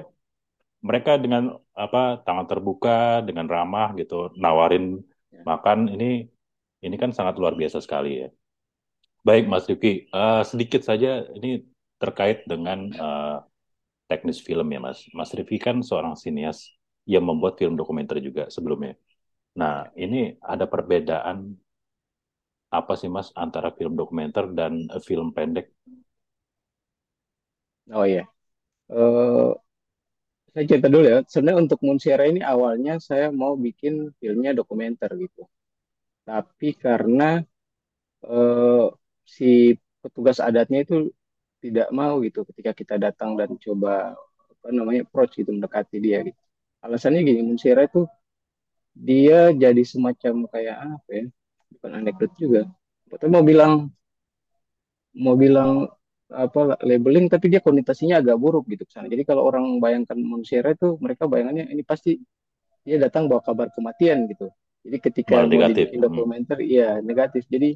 mereka 0.87 1.11
dengan 1.23 1.43
apa 1.73 2.21
tangan 2.25 2.45
terbuka 2.51 3.25
dengan 3.27 3.45
ramah 3.55 3.87
gitu 3.99 4.15
nawarin 4.43 5.01
Ya. 5.33 5.41
makan 5.49 5.79
ini 5.93 6.05
ini 6.85 6.95
kan 7.01 7.11
sangat 7.17 7.35
luar 7.41 7.53
biasa 7.61 7.79
sekali 7.85 8.09
ya. 8.23 8.29
Baik 9.27 9.45
Mas 9.51 9.65
Rifki, 9.69 10.05
eh, 10.13 10.41
sedikit 10.45 10.81
saja 10.85 11.25
ini 11.37 11.65
terkait 12.01 12.45
dengan 12.51 12.79
eh, 12.93 13.35
teknis 14.09 14.39
film 14.47 14.67
ya 14.75 14.79
Mas. 14.85 14.99
Mas 15.17 15.31
Rifki 15.37 15.57
kan 15.57 15.81
seorang 15.81 16.15
sinias 16.19 16.59
yang 17.09 17.25
membuat 17.29 17.57
film 17.61 17.73
dokumenter 17.79 18.17
juga 18.21 18.49
sebelumnya. 18.53 18.93
Nah, 19.61 19.77
ini 20.03 20.21
ada 20.53 20.65
perbedaan 20.73 21.37
apa 22.79 22.93
sih 22.99 23.09
Mas 23.15 23.27
antara 23.43 23.69
film 23.77 23.93
dokumenter 24.01 24.45
dan 24.59 24.73
eh, 24.95 25.01
film 25.07 25.27
pendek? 25.35 25.65
Oh 27.93 28.05
iya. 28.05 28.21
Eh 28.91 29.53
saya 30.53 30.65
cerita 30.69 30.87
dulu 30.93 31.05
ya. 31.13 31.17
Sebenarnya 31.31 31.59
untuk 31.67 31.79
Munsiara 31.87 32.23
ini 32.31 32.41
awalnya 32.53 32.93
saya 33.09 33.27
mau 33.41 33.53
bikin 33.59 33.93
filmnya 34.19 34.51
dokumenter 34.59 35.11
gitu. 35.23 35.41
Tapi 36.27 36.69
karena 36.85 37.41
eh, 38.25 38.85
si 39.35 39.45
petugas 40.03 40.37
adatnya 40.47 40.79
itu 40.85 40.95
tidak 41.63 41.87
mau 41.99 42.15
gitu 42.25 42.39
ketika 42.49 42.71
kita 42.79 42.95
datang 43.05 43.31
dan 43.39 43.49
coba 43.65 44.13
apa 44.51 44.67
namanya 44.77 45.01
approach 45.07 45.33
gitu 45.41 45.49
mendekati 45.55 45.97
dia 46.05 46.19
gitu. 46.27 46.39
Alasannya 46.85 47.21
gini, 47.27 47.41
Munsiara 47.49 47.81
itu 47.89 48.05
dia 48.95 49.51
jadi 49.53 49.83
semacam 49.85 50.47
kayak 50.49 50.77
apa 50.99 51.09
ya? 51.11 51.25
Bukan 51.77 51.91
anekdot 51.99 52.31
juga. 52.39 52.61
Tapi 53.11 53.25
mau 53.31 53.43
bilang 53.45 53.91
mau 55.15 55.35
bilang 55.39 55.87
apa 56.25 56.75
labeling 56.81 57.29
tapi 57.29 57.47
dia 57.53 57.61
konotasinya 57.61 58.19
agak 58.19 58.35
buruk 58.41 58.65
gitu 58.71 58.83
sana. 58.89 59.07
Jadi 59.07 59.23
kalau 59.29 59.45
orang 59.47 59.77
bayangkan 59.83 60.17
manusia 60.17 60.59
itu 60.65 60.97
mereka 60.99 61.29
bayangannya 61.29 61.69
ini 61.71 61.83
pasti 61.85 62.17
dia 62.85 62.97
datang 63.01 63.29
bawa 63.31 63.41
kabar 63.45 63.69
kematian 63.75 64.27
gitu. 64.31 64.49
Jadi 64.85 64.97
ketika 65.01 65.35
Malah 65.37 65.49
mau 65.49 65.53
negatif. 65.53 65.85
dibikin 65.87 65.99
Hmm. 66.01 66.05
dokumenter, 66.07 66.57
iya 66.61 66.87
negatif. 67.01 67.43
Jadi 67.49 67.69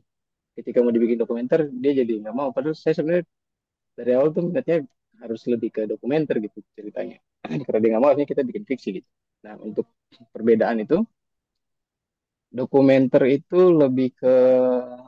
ketika 0.57 0.79
mau 0.83 0.93
dibikin 0.93 1.19
dokumenter 1.21 1.59
dia 1.71 1.93
jadi 2.01 2.13
nggak 2.25 2.35
mau. 2.35 2.49
Padahal 2.55 2.75
saya 2.77 2.93
sebenarnya 2.97 3.25
dari 3.97 4.11
awal 4.17 4.29
tuh 4.35 4.43
minatnya 4.49 4.77
harus 5.21 5.41
lebih 5.51 5.69
ke 5.75 5.81
dokumenter 5.89 6.35
gitu 6.43 6.59
ceritanya. 6.77 7.17
Karena 7.67 7.79
dia 7.83 7.89
nggak 7.95 8.03
mau, 8.03 8.09
akhirnya 8.13 8.29
kita 8.33 8.43
bikin 8.47 8.63
fiksi 8.69 8.89
gitu. 9.03 9.09
Nah 9.45 9.53
untuk 9.59 9.87
perbedaan 10.33 10.83
itu 10.83 11.03
dokumenter 12.49 13.23
itu 13.29 13.69
lebih 13.69 14.17
ke 14.17 14.35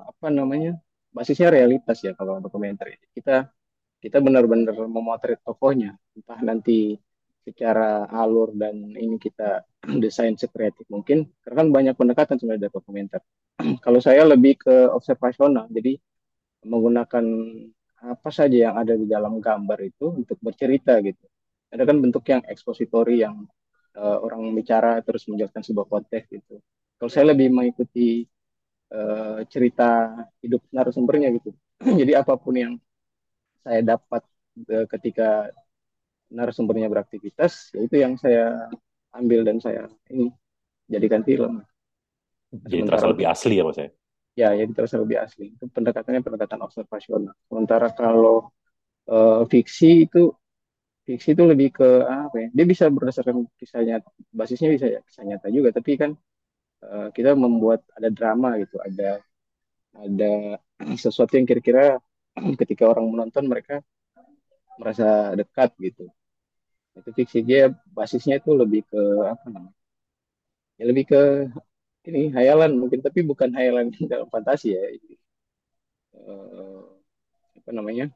apa 0.06 0.30
namanya 0.30 0.78
basisnya 1.12 1.52
realitas 1.52 2.00
ya 2.02 2.16
kalau 2.16 2.40
dokumenter. 2.40 2.96
Kita 3.12 3.50
kita 4.02 4.18
benar-benar 4.18 4.74
memotret 4.90 5.46
tokohnya, 5.46 5.94
entah 6.18 6.40
nanti 6.42 6.98
secara 7.46 8.10
alur 8.10 8.54
dan 8.58 8.94
ini 8.98 9.18
kita 9.22 9.62
desain 10.04 10.34
sekreatif 10.34 10.90
mungkin, 10.90 11.30
karena 11.46 11.56
kan 11.62 11.68
banyak 11.70 11.96
pendekatan 11.98 12.38
sebenarnya 12.42 12.70
dari 12.70 12.74
dokumenter. 12.74 13.22
Kalau 13.86 14.00
saya 14.02 14.26
lebih 14.26 14.58
ke 14.58 14.90
observasional, 14.90 15.70
jadi 15.70 16.02
menggunakan 16.66 17.26
apa 18.02 18.30
saja 18.34 18.70
yang 18.70 18.76
ada 18.82 18.98
di 18.98 19.06
dalam 19.06 19.38
gambar 19.38 19.78
itu 19.86 20.10
untuk 20.10 20.38
bercerita 20.42 20.98
gitu. 21.06 21.22
Ada 21.70 21.86
kan 21.86 22.02
bentuk 22.02 22.26
yang 22.26 22.42
ekspositori 22.50 23.22
yang 23.22 23.46
uh, 23.98 24.18
orang 24.22 24.52
bicara 24.56 25.00
terus 25.04 25.28
menjelaskan 25.28 25.64
sebuah 25.64 25.88
konteks 25.88 26.26
gitu. 26.32 26.60
Kalau 27.00 27.12
saya 27.12 27.34
lebih 27.34 27.50
mengikuti 27.50 28.24
uh, 28.94 29.42
cerita 29.50 30.14
hidup 30.44 30.62
narasumbernya 30.70 31.34
gitu. 31.36 31.52
Jadi 32.00 32.14
apa 32.14 32.38
pun 32.38 32.56
yang 32.56 32.74
saya 33.62 33.82
dapat 33.82 34.24
uh, 34.70 34.86
ketika 34.88 35.50
narasumbernya 36.32 36.88
beraktivitas, 36.88 37.76
yaitu 37.76 38.00
yang 38.00 38.16
saya 38.16 38.72
ambil 39.12 39.44
dan 39.44 39.60
saya 39.60 39.92
ini 40.08 40.32
jadikan 40.88 41.22
film. 41.28 41.60
Jadi 42.52 42.84
terasa 42.88 43.08
lebih 43.08 43.28
asli 43.28 43.60
ya 43.60 43.64
mas 43.64 43.80
ya? 43.80 43.90
Ya, 44.32 44.50
jadi 44.56 44.72
terasa 44.72 44.96
lebih 44.96 45.20
asli. 45.20 45.52
Itu 45.52 45.68
pendekatannya 45.68 46.24
pendekatan 46.24 46.64
observasional. 46.64 47.36
Sementara 47.52 47.92
kalau 47.92 48.48
uh, 49.12 49.44
fiksi 49.48 50.08
itu 50.08 50.32
fiksi 51.06 51.34
itu 51.34 51.44
lebih 51.44 51.74
ke 51.74 51.90
apa 52.06 52.36
ya? 52.38 52.48
Dia 52.54 52.66
bisa 52.66 52.86
berdasarkan 52.88 53.50
kisah 53.58 53.82
nyata, 53.82 54.10
basisnya 54.30 54.70
bisa 54.70 54.86
ya 54.88 55.00
kisah 55.02 55.24
nyata 55.26 55.48
juga, 55.50 55.70
tapi 55.74 55.98
kan 55.98 56.12
uh, 56.86 57.10
kita 57.14 57.34
membuat 57.34 57.82
ada 57.98 58.10
drama 58.14 58.58
gitu, 58.62 58.78
ada 58.82 59.22
ada 59.98 60.32
sesuatu 61.04 61.34
yang 61.36 61.48
kira-kira 61.50 61.98
ketika 62.62 62.88
orang 62.88 63.10
menonton 63.10 63.50
mereka 63.50 63.82
merasa 64.78 65.34
dekat 65.34 65.74
gitu. 65.82 66.06
Itu 66.92 67.10
fiksi 67.16 67.40
dia 67.44 67.72
basisnya 67.92 68.40
itu 68.40 68.52
lebih 68.54 68.86
ke 68.88 69.02
apa 69.26 69.46
namanya? 69.48 69.78
Ya 70.78 70.84
lebih 70.90 71.06
ke 71.14 71.22
ini 72.10 72.34
hayalan 72.34 72.82
mungkin, 72.82 73.06
tapi 73.06 73.22
bukan 73.22 73.54
hayalan 73.54 73.94
dalam 74.12 74.30
fantasi 74.30 74.74
ya. 74.74 74.82
Uh, 76.18 76.98
apa 77.58 77.72
namanya? 77.74 78.10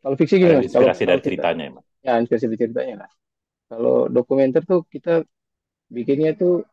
Kalau 0.00 0.16
fiksi 0.16 0.40
gimana? 0.40 0.64
Inspirasi 0.64 1.04
kalau, 1.04 1.16
dari 1.16 1.20
kalau 1.20 1.24
ceritanya 1.24 1.64
ya, 1.68 1.89
Ya, 2.00 2.16
inspirasi 2.16 2.48
dari 2.48 2.60
ceritanya 2.60 2.94
lah. 3.04 3.10
Kalau 3.70 4.08
dokumenter 4.08 4.62
tuh 4.64 4.80
kita 4.88 5.22
bikinnya 5.92 6.32
tuh 6.34 6.64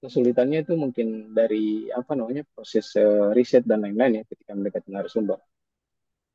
kesulitannya 0.00 0.64
itu 0.64 0.72
mungkin 0.74 1.36
dari 1.36 1.92
apa 1.92 2.16
namanya 2.16 2.42
proses 2.56 2.96
uh, 2.96 3.30
riset 3.36 3.68
dan 3.68 3.84
lain-lain 3.84 4.12
ya 4.18 4.24
ketika 4.24 4.56
mendekati 4.56 4.88
narasumber. 4.88 5.38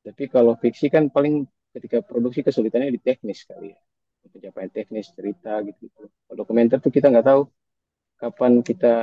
Tapi 0.06 0.24
kalau 0.30 0.54
fiksi 0.54 0.86
kan 0.86 1.10
paling 1.10 1.42
ketika 1.74 1.98
produksi 2.06 2.46
kesulitannya 2.46 2.94
di 2.94 3.00
teknis 3.02 3.42
kali 3.42 3.74
ya, 3.74 3.78
pencapaian 4.30 4.70
teknis 4.70 5.10
cerita 5.10 5.58
gitu. 5.66 5.90
-gitu. 5.90 6.02
Kalau 6.06 6.36
dokumenter 6.38 6.78
tuh 6.78 6.94
kita 6.94 7.10
nggak 7.10 7.26
tahu 7.26 7.42
kapan 8.22 8.52
kita 8.62 8.94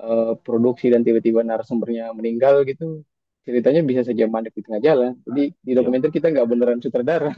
uh, 0.00 0.32
produksi 0.40 0.88
dan 0.88 1.04
tiba-tiba 1.04 1.44
narasumbernya 1.44 2.10
meninggal 2.16 2.64
gitu, 2.64 3.04
ceritanya 3.44 3.84
bisa 3.84 4.02
saja 4.08 4.24
mandek 4.26 4.56
di 4.56 4.62
tengah 4.64 4.80
jalan. 4.80 5.12
Jadi 5.28 5.42
di 5.52 5.72
dokumenter 5.76 6.08
kita 6.08 6.32
nggak 6.32 6.46
beneran 6.48 6.80
sutradara. 6.80 7.30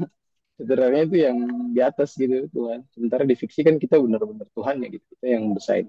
Sutradaranya 0.58 1.06
itu 1.06 1.16
yang 1.22 1.38
di 1.70 1.78
atas 1.78 2.18
gitu 2.18 2.50
Tuhan. 2.50 2.82
Sementara 2.90 3.22
di 3.22 3.38
fiksi 3.38 3.62
kan 3.62 3.78
kita 3.78 3.94
benar-benar 4.02 4.50
Tuhan 4.50 4.82
ya 4.82 4.88
gitu. 4.90 5.04
Kita 5.14 5.26
yang 5.30 5.54
desain 5.54 5.86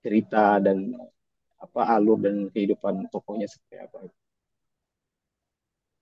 cerita 0.00 0.56
dan 0.64 0.96
apa 1.60 1.82
alur 1.92 2.18
dan 2.24 2.48
kehidupan 2.48 3.12
tokohnya 3.12 3.46
seperti 3.46 3.76
apa. 3.84 4.08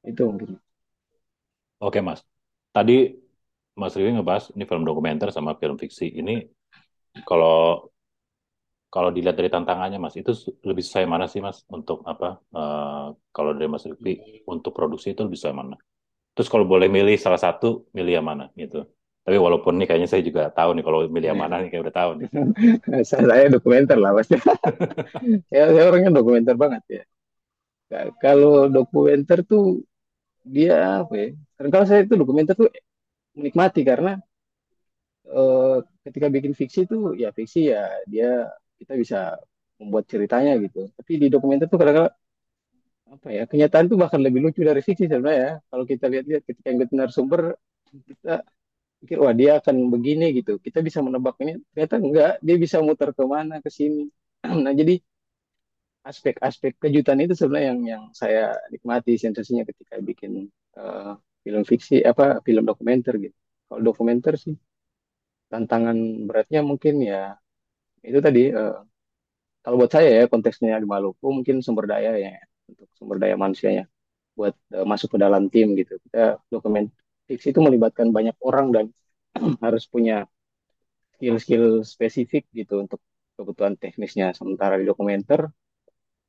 Itu 0.07 0.22
mungkin. 0.31 0.62
Oke 1.83 1.98
mas. 1.98 2.22
Tadi 2.70 3.11
Mas 3.74 3.98
Riwi 3.98 4.14
ngebahas 4.14 4.55
ini 4.55 4.64
film 4.70 4.87
dokumenter 4.87 5.35
sama 5.35 5.59
film 5.59 5.74
fiksi. 5.74 6.14
Ini 6.14 6.46
kalau 7.26 7.90
kalau 8.90 9.11
dilihat 9.14 9.38
dari 9.38 9.50
tantangannya 9.50 9.98
mas 10.03 10.14
itu 10.18 10.31
lebih 10.66 10.83
saya 10.83 11.07
mana 11.07 11.26
sih 11.31 11.38
mas 11.42 11.62
untuk 11.70 12.03
apa 12.07 12.42
uh, 12.55 13.14
kalau 13.31 13.50
dari 13.55 13.70
mas 13.70 13.87
Riwi 13.87 14.42
untuk 14.46 14.74
produksi 14.74 15.14
itu 15.14 15.22
lebih 15.22 15.38
saya 15.38 15.55
mana 15.55 15.79
terus 16.35 16.49
kalau 16.53 16.64
boleh 16.64 16.87
milih 16.87 17.16
salah 17.19 17.40
satu 17.40 17.88
milih 17.97 18.21
yang 18.21 18.27
mana 18.27 18.49
gitu. 18.55 18.87
Tapi 19.21 19.37
walaupun 19.37 19.77
nih 19.77 19.87
kayaknya 19.87 20.09
saya 20.09 20.23
juga 20.25 20.49
tahu 20.49 20.75
nih 20.75 20.85
kalau 20.87 20.99
milih 21.07 21.29
yang 21.31 21.40
mana 21.40 21.61
nih 21.61 21.69
kayak 21.69 21.83
udah 21.87 21.97
tahu 21.97 22.11
nih. 22.19 22.29
Saya 23.11 23.53
dokumenter 23.53 24.01
lah 24.01 24.16
pasti 24.16 24.35
ya 25.55 25.69
saya 25.71 25.85
orangnya 25.93 26.11
dokumenter 26.19 26.57
banget 26.57 26.83
ya. 26.88 27.03
Kalau 28.23 28.71
dokumenter 28.73 29.45
tuh 29.45 29.85
dia 30.40 31.05
apa 31.05 31.14
ya 31.14 31.29
karena 31.61 31.69
kalau 31.69 31.85
saya 31.85 32.01
itu 32.09 32.16
dokumenter 32.16 32.57
tuh 32.57 32.73
menikmati 33.37 33.85
karena 33.85 34.16
uh, 35.29 35.85
ketika 36.03 36.27
bikin 36.33 36.53
fiksi 36.57 36.88
tuh 36.88 37.12
ya 37.12 37.29
fiksi 37.31 37.71
ya 37.71 37.85
dia 38.09 38.49
kita 38.81 38.97
bisa 38.97 39.19
membuat 39.81 40.09
ceritanya 40.09 40.57
gitu. 40.64 40.88
Tapi 40.97 41.12
di 41.21 41.27
dokumenter 41.29 41.69
tuh 41.69 41.77
kadang-kadang 41.77 42.14
apa 43.11 43.29
ya 43.35 43.42
kenyataan 43.51 43.90
tuh 43.90 43.99
bahkan 43.99 44.20
lebih 44.23 44.40
lucu 44.44 44.61
dari 44.62 44.81
fiksi 44.87 45.11
sebenarnya 45.11 45.40
ya. 45.42 45.53
Kalau 45.70 45.85
kita 45.90 46.05
lihat-lihat 46.12 46.42
ketika 46.46 46.66
yang 46.70 46.79
narasumber 46.94 47.59
kita 47.90 48.35
pikir 49.03 49.18
wah 49.18 49.35
dia 49.35 49.59
akan 49.59 49.77
begini 49.90 50.27
gitu. 50.38 50.62
Kita 50.62 50.79
bisa 50.87 51.03
menebak 51.03 51.35
ini 51.42 51.59
ternyata 51.75 51.94
enggak, 51.99 52.33
dia 52.46 52.57
bisa 52.64 52.77
muter 52.87 53.11
ke 53.16 53.25
mana 53.27 53.59
ke 53.64 53.70
sini. 53.73 54.07
nah 54.64 54.73
jadi 54.73 54.94
aspek-aspek 56.01 56.81
kejutan 56.81 57.18
itu 57.20 57.35
sebenarnya 57.37 57.66
yang 57.77 57.81
yang 57.85 58.03
saya 58.16 58.57
nikmati 58.73 59.20
sensasinya 59.20 59.68
ketika 59.68 60.01
bikin 60.01 60.49
uh, 60.81 61.12
film 61.44 61.62
fiksi 61.66 62.01
apa 62.07 62.40
film 62.46 62.64
dokumenter 62.64 63.14
gitu. 63.20 63.37
Kalau 63.68 63.81
dokumenter 63.85 64.35
sih 64.38 64.55
tantangan 65.51 65.96
beratnya 66.31 66.61
mungkin 66.62 67.03
ya 67.03 67.35
itu 68.07 68.18
tadi 68.23 68.55
uh, 68.55 68.81
kalau 69.61 69.77
buat 69.81 69.92
saya 69.92 70.09
ya 70.20 70.25
konteksnya 70.33 70.79
di 70.81 70.88
Maluku 70.88 71.27
mungkin 71.37 71.61
sumber 71.61 71.85
daya 71.90 72.16
ya 72.16 72.33
untuk 72.72 72.88
sumber 72.96 73.16
daya 73.22 73.37
manusianya 73.37 73.85
buat 74.38 74.54
uh, 74.72 74.87
masuk 74.87 75.16
ke 75.16 75.18
dalam 75.20 75.50
tim 75.52 75.74
gitu. 75.76 75.98
Kita 76.09 76.38
dokumen 76.48 76.88
fiksi 77.28 77.52
itu 77.52 77.61
melibatkan 77.61 78.09
banyak 78.11 78.37
orang 78.42 78.66
dan 78.74 78.87
harus 79.64 79.85
punya 79.87 80.26
skill-skill 81.18 81.85
spesifik 81.85 82.48
gitu 82.56 82.80
untuk 82.80 83.00
kebutuhan 83.37 83.76
teknisnya. 83.76 84.33
Sementara 84.33 84.80
di 84.80 84.88
dokumenter 84.88 85.50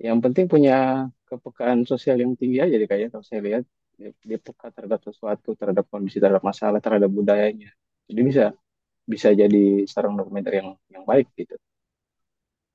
yang 0.01 0.17
penting 0.19 0.49
punya 0.49 1.08
kepekaan 1.30 1.86
sosial 1.86 2.17
yang 2.19 2.34
tinggi 2.36 2.58
aja 2.60 2.75
deh 2.75 2.88
kayaknya 2.89 3.10
kalau 3.13 3.25
saya 3.25 3.41
lihat. 3.43 3.65
Dia, 4.01 4.10
dia 4.25 4.39
peka 4.41 4.73
terhadap 4.73 4.97
sesuatu 5.06 5.54
terhadap 5.54 5.86
kondisi 5.86 6.17
terhadap 6.17 6.41
masalah 6.41 6.82
terhadap 6.82 7.06
budayanya. 7.06 7.69
Jadi 8.10 8.21
bisa 8.25 8.45
bisa 9.06 9.30
jadi 9.30 9.86
seorang 9.86 10.17
dokumenter 10.17 10.54
yang 10.58 10.69
yang 10.89 11.04
baik 11.06 11.30
gitu. 11.38 11.54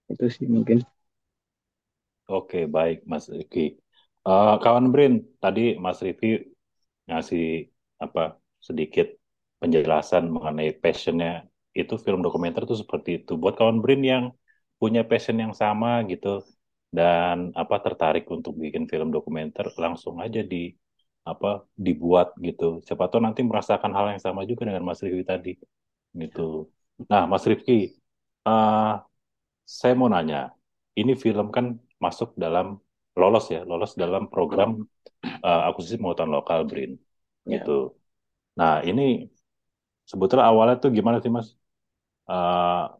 Itu 0.06 0.24
sih 0.30 0.46
mungkin 0.46 0.86
oke 2.30 2.58
baik 2.76 2.96
Mas 3.10 3.24
Rifki. 3.34 3.60
Uh, 4.26 4.58
kawan 4.62 4.86
Brin 4.92 5.12
tadi 5.42 5.60
Mas 5.84 5.98
Rifki 6.06 6.26
ngasih 7.08 7.42
apa 8.04 8.20
sedikit 8.68 9.06
penjelasan 9.60 10.24
mengenai 10.34 10.70
passionnya. 10.82 11.30
Itu 11.80 11.94
film 12.04 12.20
dokumenter 12.26 12.62
itu 12.66 12.76
seperti 12.82 13.10
itu. 13.22 13.32
Buat 13.42 13.54
kawan 13.60 13.78
Brin 13.84 14.02
yang 14.12 14.24
punya 14.80 15.00
passion 15.10 15.36
yang 15.44 15.54
sama 15.62 15.88
gitu 16.10 16.28
dan 16.98 17.36
apa 17.60 17.76
tertarik 17.84 18.24
untuk 18.36 18.52
bikin 18.62 18.84
film 18.92 19.08
dokumenter 19.16 19.66
langsung 19.84 20.16
aja 20.24 20.40
di 20.52 20.56
apa 21.30 21.48
dibuat 21.86 22.26
gitu. 22.46 22.64
Siapa 22.86 23.04
tahu 23.10 23.20
nanti 23.26 23.40
merasakan 23.50 23.92
hal 23.96 24.06
yang 24.14 24.22
sama 24.26 24.40
juga 24.50 24.62
dengan 24.68 24.84
Mas 24.88 25.00
Rifki 25.04 25.24
tadi 25.32 25.50
gitu. 26.22 26.42
Nah, 27.10 27.22
Mas 27.30 27.44
Rifki, 27.50 27.72
uh, 28.48 28.94
saya 29.66 29.92
mau 29.98 30.08
nanya, 30.14 30.36
ini 31.00 31.12
film 31.24 31.46
kan 31.56 31.66
masuk 32.02 32.36
dalam 32.36 32.78
lolos 33.16 33.46
ya, 33.48 33.64
lolos 33.64 33.92
dalam 33.96 34.28
program 34.28 34.84
uh, 35.42 35.60
akuisisi 35.68 35.96
pengetahuan 35.96 36.32
lokal 36.36 36.60
BRIN, 36.68 36.92
ya. 37.48 37.60
gitu. 37.60 37.96
Nah, 38.56 38.84
ini 38.84 39.28
sebetulnya 40.04 40.46
awalnya 40.48 40.76
tuh 40.76 40.92
gimana 40.92 41.20
sih, 41.24 41.32
Mas? 41.32 41.56
Uh, 42.28 42.92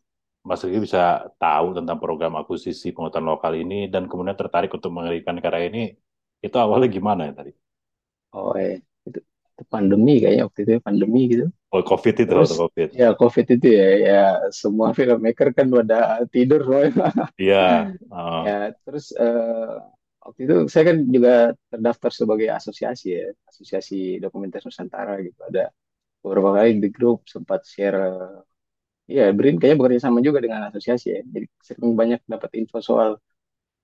Mas 0.47 0.63
Rifki 0.63 0.87
bisa 0.87 1.27
tahu 1.43 1.75
tentang 1.75 1.99
program 1.99 2.39
akuisisi 2.39 2.95
pengetahuan 2.95 3.35
lokal 3.35 3.53
ini 3.59 3.91
dan 3.91 4.07
kemudian 4.07 4.39
tertarik 4.39 4.71
untuk 4.71 4.95
mengerjakan 4.95 5.43
karya 5.43 5.63
ini, 5.69 5.83
itu 6.41 6.57
awalnya 6.57 6.89
gimana 6.89 7.23
ya 7.29 7.35
tadi? 7.35 7.53
oh 8.37 8.53
eh 8.59 8.85
pandemi 9.66 10.22
kayaknya 10.22 10.44
waktu 10.48 10.61
itu 10.64 10.70
ya, 10.76 10.81
pandemi 10.81 11.20
gitu. 11.29 11.46
Oh, 11.74 11.83
COVID 11.85 12.14
itu 12.16 12.31
terus 12.31 12.50
COVID. 12.57 12.88
ya 12.96 13.12
COVID 13.12 13.46
itu 13.59 13.66
ya 13.68 13.88
ya 14.00 14.22
semua 14.55 14.96
filmmaker 14.96 15.52
kan 15.52 15.66
pada 15.68 16.24
tidur 16.33 16.64
semua 16.64 17.11
Iya. 17.37 17.92
uh, 18.09 18.42
ya 18.48 18.59
terus 18.87 19.12
eh, 19.12 19.74
waktu 20.24 20.40
itu 20.46 20.57
saya 20.72 20.85
kan 20.94 20.96
juga 21.07 21.35
terdaftar 21.68 22.11
sebagai 22.14 22.48
asosiasi 22.48 23.07
ya 23.12 23.26
asosiasi 23.50 24.22
dokumenter 24.22 24.62
Nusantara 24.64 25.20
gitu. 25.20 25.38
Ada 25.46 25.68
beberapa 26.24 26.50
kali 26.57 26.81
di 26.81 26.88
grup 26.90 27.26
sempat 27.29 27.62
share 27.68 27.98
eh, 27.98 28.38
ya 29.20 29.31
Brin 29.37 29.59
kayaknya 29.61 29.79
bekerja 29.79 30.00
sama 30.09 30.18
juga 30.24 30.38
dengan 30.40 30.70
asosiasi 30.70 31.07
ya. 31.12 31.20
Jadi 31.26 31.46
sering 31.61 31.92
banyak 31.92 32.20
dapat 32.24 32.50
info 32.59 32.79
soal 32.81 33.18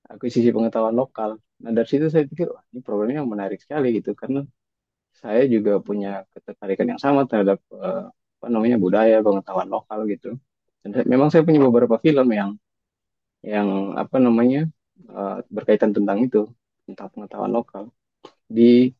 akuisisi 0.08 0.48
pengetahuan 0.50 0.96
lokal. 0.96 1.36
Nah 1.62 1.70
dari 1.76 1.86
situ 1.90 2.08
saya 2.10 2.24
pikir 2.26 2.50
wah 2.50 2.62
ini 2.72 2.80
programnya 2.82 3.22
menarik 3.26 3.60
sekali 3.62 4.00
gitu. 4.00 4.16
Karena 4.16 4.42
saya 5.20 5.42
juga 5.46 5.78
punya 5.82 6.24
ketertarikan 6.32 6.86
yang 6.96 7.00
sama 7.00 7.28
terhadap 7.28 7.58
eh, 7.74 8.04
apa 8.10 8.46
namanya 8.50 8.76
budaya 8.80 9.22
pengetahuan 9.22 9.68
lokal 9.70 10.00
gitu. 10.10 10.34
Dan 10.82 10.90
memang 11.06 11.28
saya 11.30 11.46
punya 11.46 11.62
beberapa 11.62 11.96
film 12.02 12.28
yang 12.34 12.50
yang 13.42 13.98
apa 13.98 14.16
namanya 14.22 14.66
eh, 15.06 15.38
berkaitan 15.50 15.90
tentang 15.96 16.18
itu 16.26 16.48
tentang 16.88 17.08
pengetahuan 17.14 17.52
lokal. 17.52 17.84
Di 18.46 18.92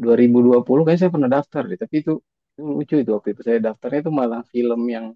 2020 0.00 0.64
kayaknya 0.86 1.00
saya 1.06 1.12
pernah 1.12 1.30
daftar 1.30 1.62
deh 1.68 1.78
tapi 1.78 1.94
itu, 2.02 2.12
lucu 2.60 2.94
itu 3.02 3.10
waktu 3.16 3.28
itu. 3.36 3.42
Saya 3.46 3.58
daftarnya 3.60 4.00
itu 4.08 4.12
malah 4.12 4.40
film 4.48 4.80
yang 4.88 5.06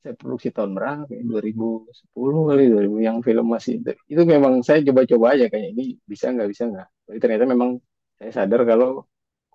saya 0.00 0.16
produksi 0.16 0.48
tahun 0.50 0.72
berapa 0.72 1.12
ya? 1.12 1.20
2010 1.22 2.48
kali 2.48 2.62
2000 2.72 2.98
yang 3.08 3.16
film 3.20 3.46
masih 3.52 3.74
itu, 4.08 4.22
memang 4.24 4.64
saya 4.64 4.80
coba-coba 4.88 5.26
aja 5.36 5.46
kayak 5.52 5.76
ini 5.76 6.00
bisa 6.08 6.32
nggak 6.32 6.48
bisa 6.48 6.62
nggak? 6.72 6.88
Tapi 7.06 7.18
ternyata 7.20 7.44
memang 7.44 7.70
saya 8.16 8.30
sadar 8.32 8.64
kalau 8.64 9.04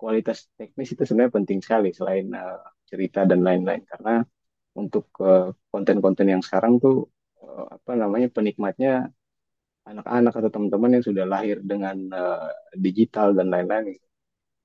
kualitas 0.00 0.38
teknis 0.58 0.88
itu 0.94 1.02
sebenarnya 1.06 1.34
penting 1.38 1.58
sekali 1.64 1.88
selain 1.98 2.26
eh, 2.32 2.60
cerita 2.90 3.20
dan 3.30 3.40
lain-lain 3.46 3.82
karena 3.90 4.12
untuk 4.80 5.04
eh, 5.24 5.50
konten-konten 5.72 6.26
yang 6.32 6.42
sekarang 6.46 6.74
tuh 6.84 7.08
eh, 7.42 7.64
apa 7.76 7.92
namanya 8.02 8.28
penikmatnya 8.36 9.10
anak-anak 9.90 10.32
atau 10.38 10.50
teman-teman 10.54 10.90
yang 10.98 11.04
sudah 11.08 11.24
lahir 11.32 11.56
dengan 11.62 11.96
eh, 12.12 12.50
digital 12.84 13.28
dan 13.38 13.48
lain-lain 13.54 13.96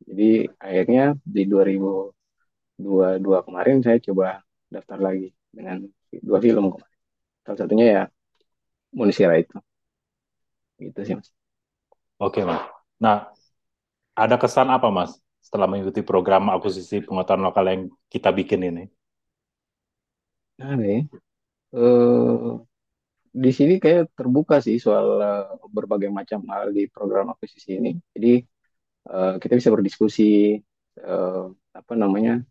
jadi 0.09 0.49
akhirnya 0.57 1.03
di 1.21 1.41
2022 1.51 3.39
kemarin 3.45 3.77
saya 3.85 3.97
coba 4.01 4.41
daftar 4.73 4.97
lagi 4.97 5.29
dengan 5.51 5.77
dua 6.23 6.39
film 6.41 6.73
kemarin. 6.73 6.97
Salah 7.45 7.59
satunya 7.59 7.85
ya 7.95 8.03
Munisira 8.97 9.35
itu. 9.37 9.55
Gitu 10.81 10.99
sih 11.07 11.15
mas. 11.19 11.29
Oke, 12.21 12.45
Mas. 12.45 12.61
Nah, 13.01 13.33
ada 14.15 14.35
kesan 14.35 14.67
apa, 14.69 14.87
Mas, 14.91 15.17
setelah 15.39 15.67
mengikuti 15.67 16.01
program 16.05 16.51
akuisisi 16.51 17.03
pengetahuan 17.03 17.43
lokal 17.47 17.65
yang 17.67 17.81
kita 18.11 18.29
bikin 18.31 18.61
ini? 18.67 18.83
Nah, 20.61 20.77
nih, 20.77 21.09
eh, 21.73 22.51
di 23.31 23.51
sini 23.55 23.79
kayak 23.79 24.11
terbuka 24.13 24.59
sih 24.59 24.77
soal 24.77 25.07
eh, 25.19 25.45
berbagai 25.71 26.11
macam 26.11 26.43
hal 26.51 26.75
di 26.75 26.85
program 26.91 27.31
akuisisi 27.33 27.79
ini. 27.79 27.91
Jadi 28.13 28.43
eh, 29.09 29.33
kita 29.41 29.53
bisa 29.59 29.69
berdiskusi 29.73 30.59
eh, 30.99 31.43
apa 31.71 31.93
namanya 31.95 32.43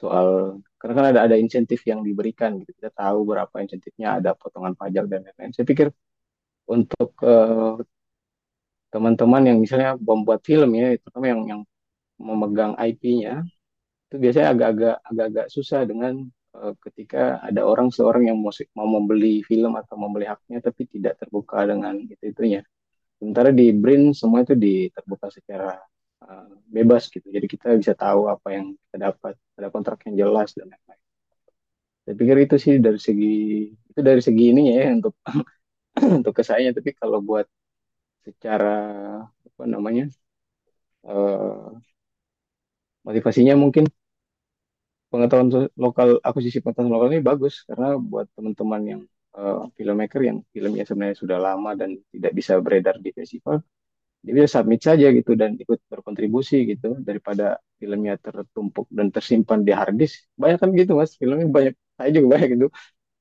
soal 0.00 0.58
karena 0.80 0.94
kan 0.98 1.06
ada 1.16 1.20
ada 1.28 1.36
insentif 1.38 1.80
yang 1.86 2.00
diberikan 2.02 2.60
gitu. 2.60 2.72
Kita 2.76 2.90
tahu 2.92 3.18
berapa 3.30 3.56
insentifnya, 3.64 4.18
ada 4.20 4.30
potongan 4.36 4.74
pajak 4.76 5.04
dan 5.08 5.24
lain-lain. 5.24 5.52
Saya 5.54 5.66
pikir 5.68 5.88
untuk 6.68 7.10
eh, 7.24 7.74
teman-teman 8.94 9.42
yang 9.50 9.58
misalnya 9.58 9.98
membuat 9.98 10.40
film 10.46 10.70
ya, 10.78 10.94
terutama 11.02 11.26
yang 11.26 11.42
yang 11.50 11.60
memegang 12.22 12.78
IP-nya, 12.78 13.42
itu 14.06 14.16
biasanya 14.22 14.48
agak-agak 14.54 14.96
agak-agak 15.10 15.46
susah 15.50 15.80
dengan 15.82 16.14
eh, 16.54 16.74
ketika 16.86 17.42
ada 17.42 17.66
orang 17.66 17.90
seorang 17.90 18.30
yang 18.30 18.38
mau, 18.38 18.54
mau 18.78 18.86
membeli 18.86 19.42
film 19.42 19.74
atau 19.74 19.98
membeli 19.98 20.30
haknya 20.30 20.62
tapi 20.62 20.86
tidak 20.86 21.18
terbuka 21.18 21.66
dengan 21.66 21.98
itu-itunya. 22.06 22.62
Sementara 23.18 23.50
di 23.50 23.74
BRIN 23.74 24.14
semua 24.14 24.46
itu 24.46 24.54
terbuka 24.94 25.26
secara 25.34 25.74
eh, 26.22 26.46
bebas 26.70 27.10
gitu. 27.10 27.26
Jadi 27.26 27.46
kita 27.50 27.74
bisa 27.74 27.98
tahu 27.98 28.30
apa 28.30 28.48
yang 28.54 28.78
kita 28.78 28.96
dapat, 29.10 29.34
ada 29.58 29.68
kontrak 29.74 29.98
yang 30.06 30.14
jelas 30.22 30.54
dan 30.54 30.70
lain-lain. 30.70 31.02
Saya 32.04 32.14
pikir 32.20 32.36
itu 32.46 32.56
sih 32.60 32.74
dari 32.78 33.00
segi 33.00 33.34
itu 33.72 34.00
dari 34.04 34.20
segi 34.22 34.44
ini 34.52 34.62
ya 34.70 34.94
untuk 34.94 35.14
untuk 36.22 36.32
ke 36.38 36.42
saya. 36.46 36.70
Tapi 36.70 36.94
kalau 36.94 37.18
buat 37.18 37.46
secara 38.26 38.68
apa 39.48 39.64
namanya 39.74 40.04
eh, 41.04 41.84
motivasinya 43.04 43.54
mungkin 43.56 43.84
pengetahuan 45.12 45.48
lokal 45.84 46.08
akuisisi 46.28 46.58
pengetahuan 46.64 46.92
lokal 46.94 47.08
ini 47.12 47.20
bagus. 47.30 47.54
Karena 47.68 47.96
buat 48.10 48.26
teman-teman 48.36 48.82
yang 48.90 49.00
eh, 49.38 49.60
filmmaker 49.76 50.20
yang 50.28 50.38
filmnya 50.54 50.84
sebenarnya 50.88 51.16
sudah 51.22 51.38
lama 51.46 51.70
dan 51.80 51.90
tidak 52.12 52.32
bisa 52.38 52.52
beredar 52.64 52.96
di 53.04 53.10
festival 53.14 53.58
dia 54.24 54.34
bisa 54.38 54.50
submit 54.60 54.80
saja 54.82 55.06
gitu 55.18 55.32
dan 55.40 55.56
ikut 55.62 55.80
berkontribusi 55.92 56.56
gitu. 56.70 56.98
Daripada 57.08 57.58
filmnya 57.80 58.14
tertumpuk 58.20 58.86
dan 58.92 59.08
tersimpan 59.14 59.60
di 59.66 59.72
harddisk 59.74 60.28
banyak 60.36 60.58
kan 60.62 60.70
gitu 60.76 60.92
mas. 61.00 61.12
Filmnya 61.20 61.46
banyak 61.48 61.74
saya 61.98 62.10
juga 62.16 62.28
banyak 62.36 62.48
gitu. 62.58 62.66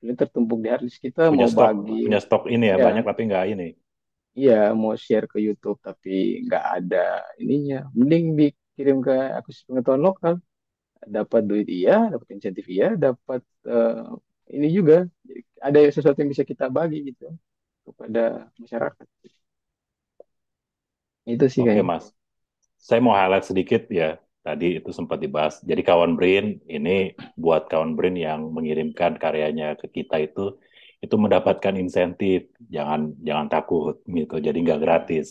Film 0.01 0.15
tertumpuk 0.21 0.59
di 0.63 0.69
harddisk 0.73 0.99
kita 1.05 1.21
Punya 1.29 1.47
mau 1.47 1.49
stok, 1.53 1.69
bagi. 1.73 1.93
punya 2.03 2.19
stok 2.25 2.43
ini 2.55 2.65
ya, 2.71 2.77
ya 2.77 2.85
banyak 2.85 3.03
tapi 3.09 3.21
nggak 3.27 3.43
ini. 3.53 3.67
Iya, 4.39 4.53
mau 4.81 4.93
share 5.03 5.25
ke 5.31 5.37
YouTube 5.45 5.77
tapi 5.87 6.09
nggak 6.45 6.63
ada 6.75 6.97
ininya. 7.41 7.75
Mending 7.97 8.23
dikirim 8.39 8.97
ke 9.05 9.11
aku 9.37 9.49
pengetahuan 9.67 10.03
lokal. 10.07 10.33
Dapat 11.17 11.41
duit 11.49 11.67
iya, 11.77 11.93
dapat 12.13 12.27
insentif 12.35 12.65
iya, 12.75 12.87
dapat 13.05 13.41
eh, 13.69 13.93
ini 14.55 14.67
juga. 14.77 14.95
Jadi 15.27 15.41
ada 15.67 15.79
sesuatu 15.95 16.17
yang 16.21 16.31
bisa 16.33 16.45
kita 16.51 16.65
bagi 16.77 16.97
gitu 17.09 17.25
kepada 17.87 18.19
masyarakat. 18.61 19.07
Itu 21.33 21.45
sih 21.53 21.61
Oke, 21.63 21.67
kayaknya. 21.67 21.85
Mas. 21.85 22.05
Saya 22.77 22.99
mau 23.05 23.15
highlight 23.15 23.45
sedikit 23.47 23.83
ya. 23.91 24.19
Tadi 24.43 24.65
itu 24.79 24.89
sempat 24.91 25.17
dibahas. 25.23 25.63
Jadi 25.63 25.81
kawan 25.87 26.19
Brin 26.19 26.59
ini 26.67 27.15
buat 27.39 27.71
kawan 27.71 27.95
Brin 27.97 28.15
yang 28.19 28.51
mengirimkan 28.55 29.15
karyanya 29.23 29.79
ke 29.79 29.87
kita 29.87 30.19
itu 30.19 30.59
itu 31.03 31.15
mendapatkan 31.23 31.75
insentif. 31.83 32.39
Jangan 32.75 32.99
jangan 33.27 33.47
takut 33.53 33.95
gitu. 34.17 34.33
Jadi 34.47 34.57
nggak 34.65 34.79
gratis. 34.83 35.25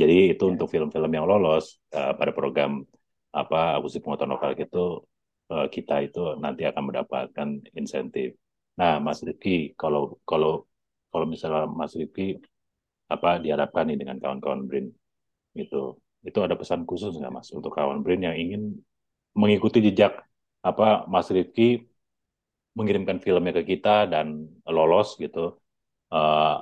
Jadi 0.00 0.14
itu 0.32 0.44
Ya. 0.48 0.50
untuk 0.56 0.68
film-film 0.74 1.10
yang 1.16 1.26
lolos 1.30 1.64
eh, 1.96 2.12
pada 2.18 2.32
program 2.38 2.70
apa 3.40 3.56
akuisisi 3.76 4.00
pengetahuan 4.04 4.32
lokal 4.36 4.52
itu 4.64 4.78
eh, 5.52 5.66
kita 5.74 5.94
itu 6.06 6.20
nanti 6.44 6.62
akan 6.70 6.82
mendapatkan 6.88 7.48
insentif. 7.80 8.28
Nah, 8.80 8.92
Mas 9.06 9.20
Rifki, 9.26 9.76
kalau 9.80 10.00
kalau 10.30 10.50
kalau 11.12 11.26
misalnya 11.32 11.68
Mas 11.80 11.92
Rifki 12.00 12.22
apa 13.14 13.28
diharapkan 13.44 13.84
nih 13.88 13.96
dengan 14.00 14.16
kawan-kawan 14.22 14.62
Brin 14.68 14.86
itu 15.62 15.76
itu 16.28 16.38
ada 16.46 16.54
pesan 16.60 16.82
khusus 16.88 17.12
nggak 17.18 17.32
Mas 17.36 17.48
untuk 17.58 17.72
kawan 17.78 18.00
Brin 18.04 18.22
yang 18.28 18.36
ingin 18.38 18.62
mengikuti 19.36 19.78
jejak 19.86 20.12
apa 20.68 21.04
Mas 21.12 21.28
Rifki 21.36 21.62
mengirimkan 22.78 23.18
filmnya 23.24 23.52
ke 23.58 23.62
kita 23.76 24.08
dan 24.12 24.26
lolos 24.76 25.08
gitu 25.24 25.40
Eh, 26.12 26.56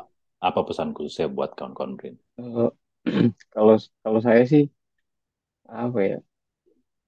apa 0.49 0.61
pesan 0.69 0.97
khususnya 0.97 1.29
buat 1.37 1.51
kawan-kawan 1.59 1.93
Brin? 1.99 2.17
Eh, 2.41 2.71
kalau 3.55 3.75
kalau 4.05 4.21
saya 4.23 4.43
sih 4.53 4.65
apa 5.69 5.99
ya? 6.11 6.17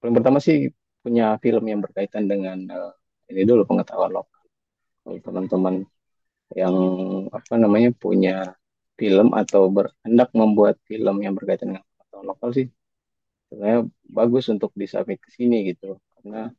Paling 0.00 0.14
pertama 0.18 0.38
sih 0.46 0.56
punya 1.04 1.24
film 1.44 1.64
yang 1.70 1.80
berkaitan 1.84 2.24
dengan 2.32 2.58
eh, 2.76 2.92
ini 3.32 3.42
dulu 3.50 3.62
pengetahuan 3.70 4.12
lokal. 4.18 4.42
Kalau 5.04 5.18
teman-teman 5.26 5.74
yang 6.62 6.76
apa 7.38 7.54
namanya 7.62 7.90
punya 8.04 8.30
film 9.00 9.28
atau 9.42 9.62
berhendak 9.76 10.30
membuat 10.40 10.76
film 10.90 11.16
yang 11.24 11.34
berkaitan 11.38 11.68
dengan 11.76 11.84
pengetahuan 11.96 12.26
lokal 12.32 12.50
sih 12.58 12.66
sebenarnya 13.48 13.80
bagus 14.18 14.44
untuk 14.54 14.70
disubmit 14.80 15.18
ke 15.24 15.30
sini 15.34 15.56
gitu 15.70 15.98
karena 16.16 16.52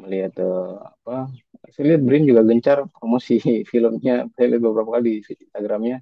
melihat 0.00 0.32
eh, 0.42 0.70
apa 0.82 1.30
saya 1.72 1.84
lihat 1.94 2.02
Brin 2.06 2.24
juga 2.28 2.42
gencar 2.44 2.78
promosi 2.92 3.40
filmnya. 3.70 4.28
Saya 4.34 4.46
lihat 4.52 4.62
beberapa 4.62 4.90
kali 5.00 5.22
di 5.24 5.34
Instagramnya 5.44 5.96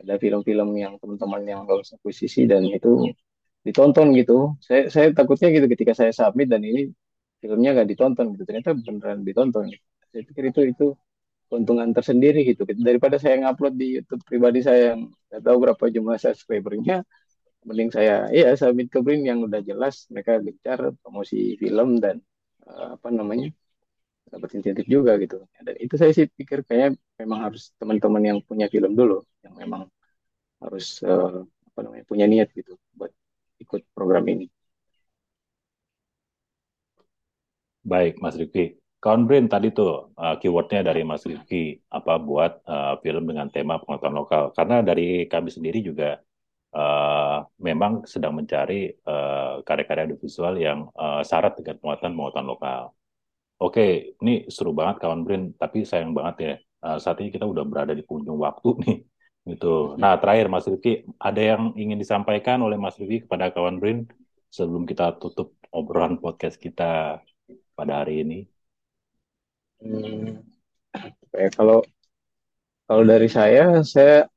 ada 0.00 0.14
film-film 0.16 0.68
yang 0.80 0.96
teman-teman 1.00 1.42
yang 1.44 1.60
lolos 1.68 1.92
akuisisi 1.96 2.48
dan 2.48 2.64
itu 2.68 3.12
ditonton 3.66 4.16
gitu. 4.16 4.56
Saya 4.64 4.88
saya 4.92 5.06
takutnya 5.12 5.48
gitu 5.52 5.66
ketika 5.68 5.92
saya 5.96 6.12
submit 6.12 6.48
dan 6.52 6.64
ini 6.64 6.88
filmnya 7.40 7.76
nggak 7.76 7.88
ditonton 7.92 8.36
gitu. 8.36 8.42
Ternyata 8.48 8.70
beneran 8.76 9.20
ditonton 9.24 9.64
gitu. 9.72 9.84
saya 10.10 10.22
pikir 10.26 10.44
itu 10.50 10.60
itu 10.74 10.86
keuntungan 11.50 11.88
tersendiri 11.94 12.42
gitu. 12.50 12.62
Daripada 12.78 13.16
saya 13.22 13.38
ngupload 13.42 13.74
di 13.78 13.86
YouTube 14.00 14.22
pribadi 14.26 14.60
saya 14.64 14.94
yang 14.94 15.00
nggak 15.30 15.42
tahu 15.46 15.56
berapa 15.64 15.84
jumlah 15.94 16.16
subscribernya 16.18 17.06
mending 17.68 17.90
saya 17.92 18.24
iya 18.32 18.56
submit 18.56 18.88
ke 18.88 19.04
Brin 19.04 19.20
yang 19.28 19.44
udah 19.44 19.60
jelas 19.60 20.08
mereka 20.08 20.40
gencar 20.40 20.96
promosi 21.04 21.60
film 21.60 22.00
dan 22.00 22.24
Eh, 22.68 22.88
apa 22.96 23.08
namanya 23.08 23.48
dapat 24.32 24.50
insentif 24.56 24.86
juga 24.86 25.12
gitu. 25.22 25.36
Dan 25.66 25.74
itu 25.84 25.94
saya 26.00 26.12
sih 26.16 26.26
pikir 26.38 26.58
kayaknya 26.66 26.88
memang 27.20 27.38
harus 27.50 27.62
teman-teman 27.80 28.22
yang 28.30 28.38
punya 28.48 28.66
film 28.74 28.92
dulu 28.94 29.24
yang 29.44 29.54
memang 29.58 29.82
harus 30.62 31.00
uh, 31.02 31.42
apa 31.72 31.78
namanya 31.84 32.04
punya 32.10 32.26
niat 32.30 32.48
gitu 32.58 32.76
buat 32.98 33.10
ikut 33.64 33.82
program 33.96 34.24
ini. 34.28 34.46
Baik 37.82 38.20
Mas 38.22 38.36
Rifki. 38.36 38.76
Kawan 39.00 39.24
Brain 39.24 39.48
tadi 39.48 39.72
tuh 39.72 40.12
uh, 40.20 40.36
keywordnya 40.36 40.84
dari 40.92 41.00
Mas 41.08 41.24
Rifki 41.24 41.80
apa 41.88 42.20
buat 42.20 42.60
uh, 42.68 43.00
film 43.00 43.24
dengan 43.30 43.48
tema 43.48 43.80
pengetahuan 43.80 44.14
lokal. 44.20 44.42
Karena 44.52 44.84
dari 44.84 45.24
kami 45.32 45.48
sendiri 45.48 45.80
juga 45.80 46.20
uh, 46.74 47.44
memang 47.58 48.06
sedang 48.06 48.36
mencari 48.38 48.90
uh, 49.06 49.62
karya-karya 49.66 50.10
audiovisual 50.10 50.54
yang 50.58 50.88
uh, 50.94 51.22
syarat 51.26 51.58
dengan 51.58 51.76
pengetahuan 51.82 52.46
lokal. 52.46 52.94
Oke, 53.60 54.16
ini 54.24 54.48
seru 54.48 54.72
banget 54.72 55.04
kawan 55.04 55.20
Brin, 55.26 55.52
tapi 55.60 55.84
sayang 55.84 56.16
banget 56.16 56.36
ya 56.40 56.54
uh, 56.84 56.98
saat 56.98 57.20
ini 57.20 57.28
kita 57.32 57.44
udah 57.44 57.64
berada 57.68 57.92
di 57.92 58.02
penghujung 58.04 58.40
waktu 58.40 58.68
nih. 58.84 58.98
Gitu. 59.40 59.96
Nah, 59.96 60.20
terakhir 60.20 60.46
Mas 60.52 60.68
Rifki, 60.68 61.04
ada 61.16 61.40
yang 61.40 61.72
ingin 61.74 61.96
disampaikan 61.96 62.60
oleh 62.60 62.76
Mas 62.76 62.96
Rifki 63.00 63.24
kepada 63.24 63.48
kawan 63.50 63.80
Brin 63.80 64.04
sebelum 64.52 64.84
kita 64.84 65.16
tutup 65.16 65.56
obrolan 65.72 66.20
podcast 66.20 66.60
kita 66.60 67.22
pada 67.72 67.92
hari 68.04 68.20
ini? 68.20 68.38
Hmm, 69.80 70.44
ya, 71.32 71.48
kalau 71.56 71.80
kalau 72.84 73.04
dari 73.06 73.30
saya, 73.32 73.80
saya 73.80 74.28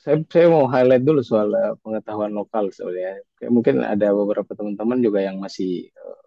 saya 0.00 0.16
saya 0.32 0.46
mau 0.48 0.64
highlight 0.64 1.04
dulu 1.04 1.20
soal 1.20 1.48
uh, 1.52 1.76
pengetahuan 1.84 2.32
lokal 2.32 2.72
sebenarnya. 2.72 3.20
Kayak 3.36 3.52
mungkin 3.52 3.74
ada 3.84 4.08
beberapa 4.16 4.52
teman-teman 4.56 4.98
juga 5.04 5.20
yang 5.20 5.36
masih 5.44 5.92
uh, 6.00 6.20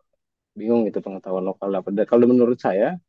bingung 0.53 0.85
itu 0.89 0.99
pengetahuan 1.01 1.45
lokal 1.49 1.69
apa. 1.73 1.89
Dan 1.89 2.05
kalau 2.05 2.25
menurut 2.29 2.61
saya, 2.61 3.01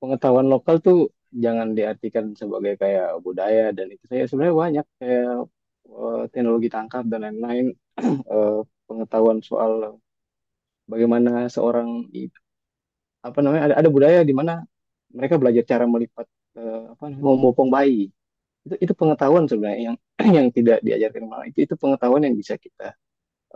pengetahuan 0.00 0.46
lokal 0.52 0.84
tuh 0.84 0.98
jangan 1.32 1.72
diartikan 1.72 2.36
sebagai 2.36 2.76
kayak 2.78 3.18
budaya 3.24 3.72
dan 3.74 3.90
itu 3.90 4.04
saya 4.06 4.28
sebenarnya 4.30 4.54
banyak 4.54 4.86
kayak 5.00 5.32
uh, 5.90 6.22
teknologi 6.30 6.68
tangkap 6.70 7.02
dan 7.10 7.20
lain-lain 7.26 7.66
pengetahuan 8.86 9.40
soal 9.42 9.98
bagaimana 10.86 11.48
seorang 11.48 12.06
apa 13.24 13.38
namanya 13.40 13.72
ada 13.72 13.74
ada 13.80 13.88
budaya 13.88 14.20
di 14.22 14.34
mana 14.36 14.62
mereka 15.10 15.40
belajar 15.40 15.64
cara 15.64 15.84
melipat 15.88 16.28
uh, 16.60 16.92
apa 16.92 17.04
memopong 17.16 17.72
bayi 17.72 18.12
itu 18.64 18.74
itu 18.80 18.92
pengetahuan 18.96 19.44
sebenarnya 19.44 19.92
yang 19.92 19.96
yang 20.36 20.46
tidak 20.56 20.78
diajarkan 20.80 21.22
malah 21.28 21.46
itu 21.48 21.68
itu 21.68 21.74
pengetahuan 21.76 22.24
yang 22.24 22.34
bisa 22.36 22.56
kita 22.56 22.96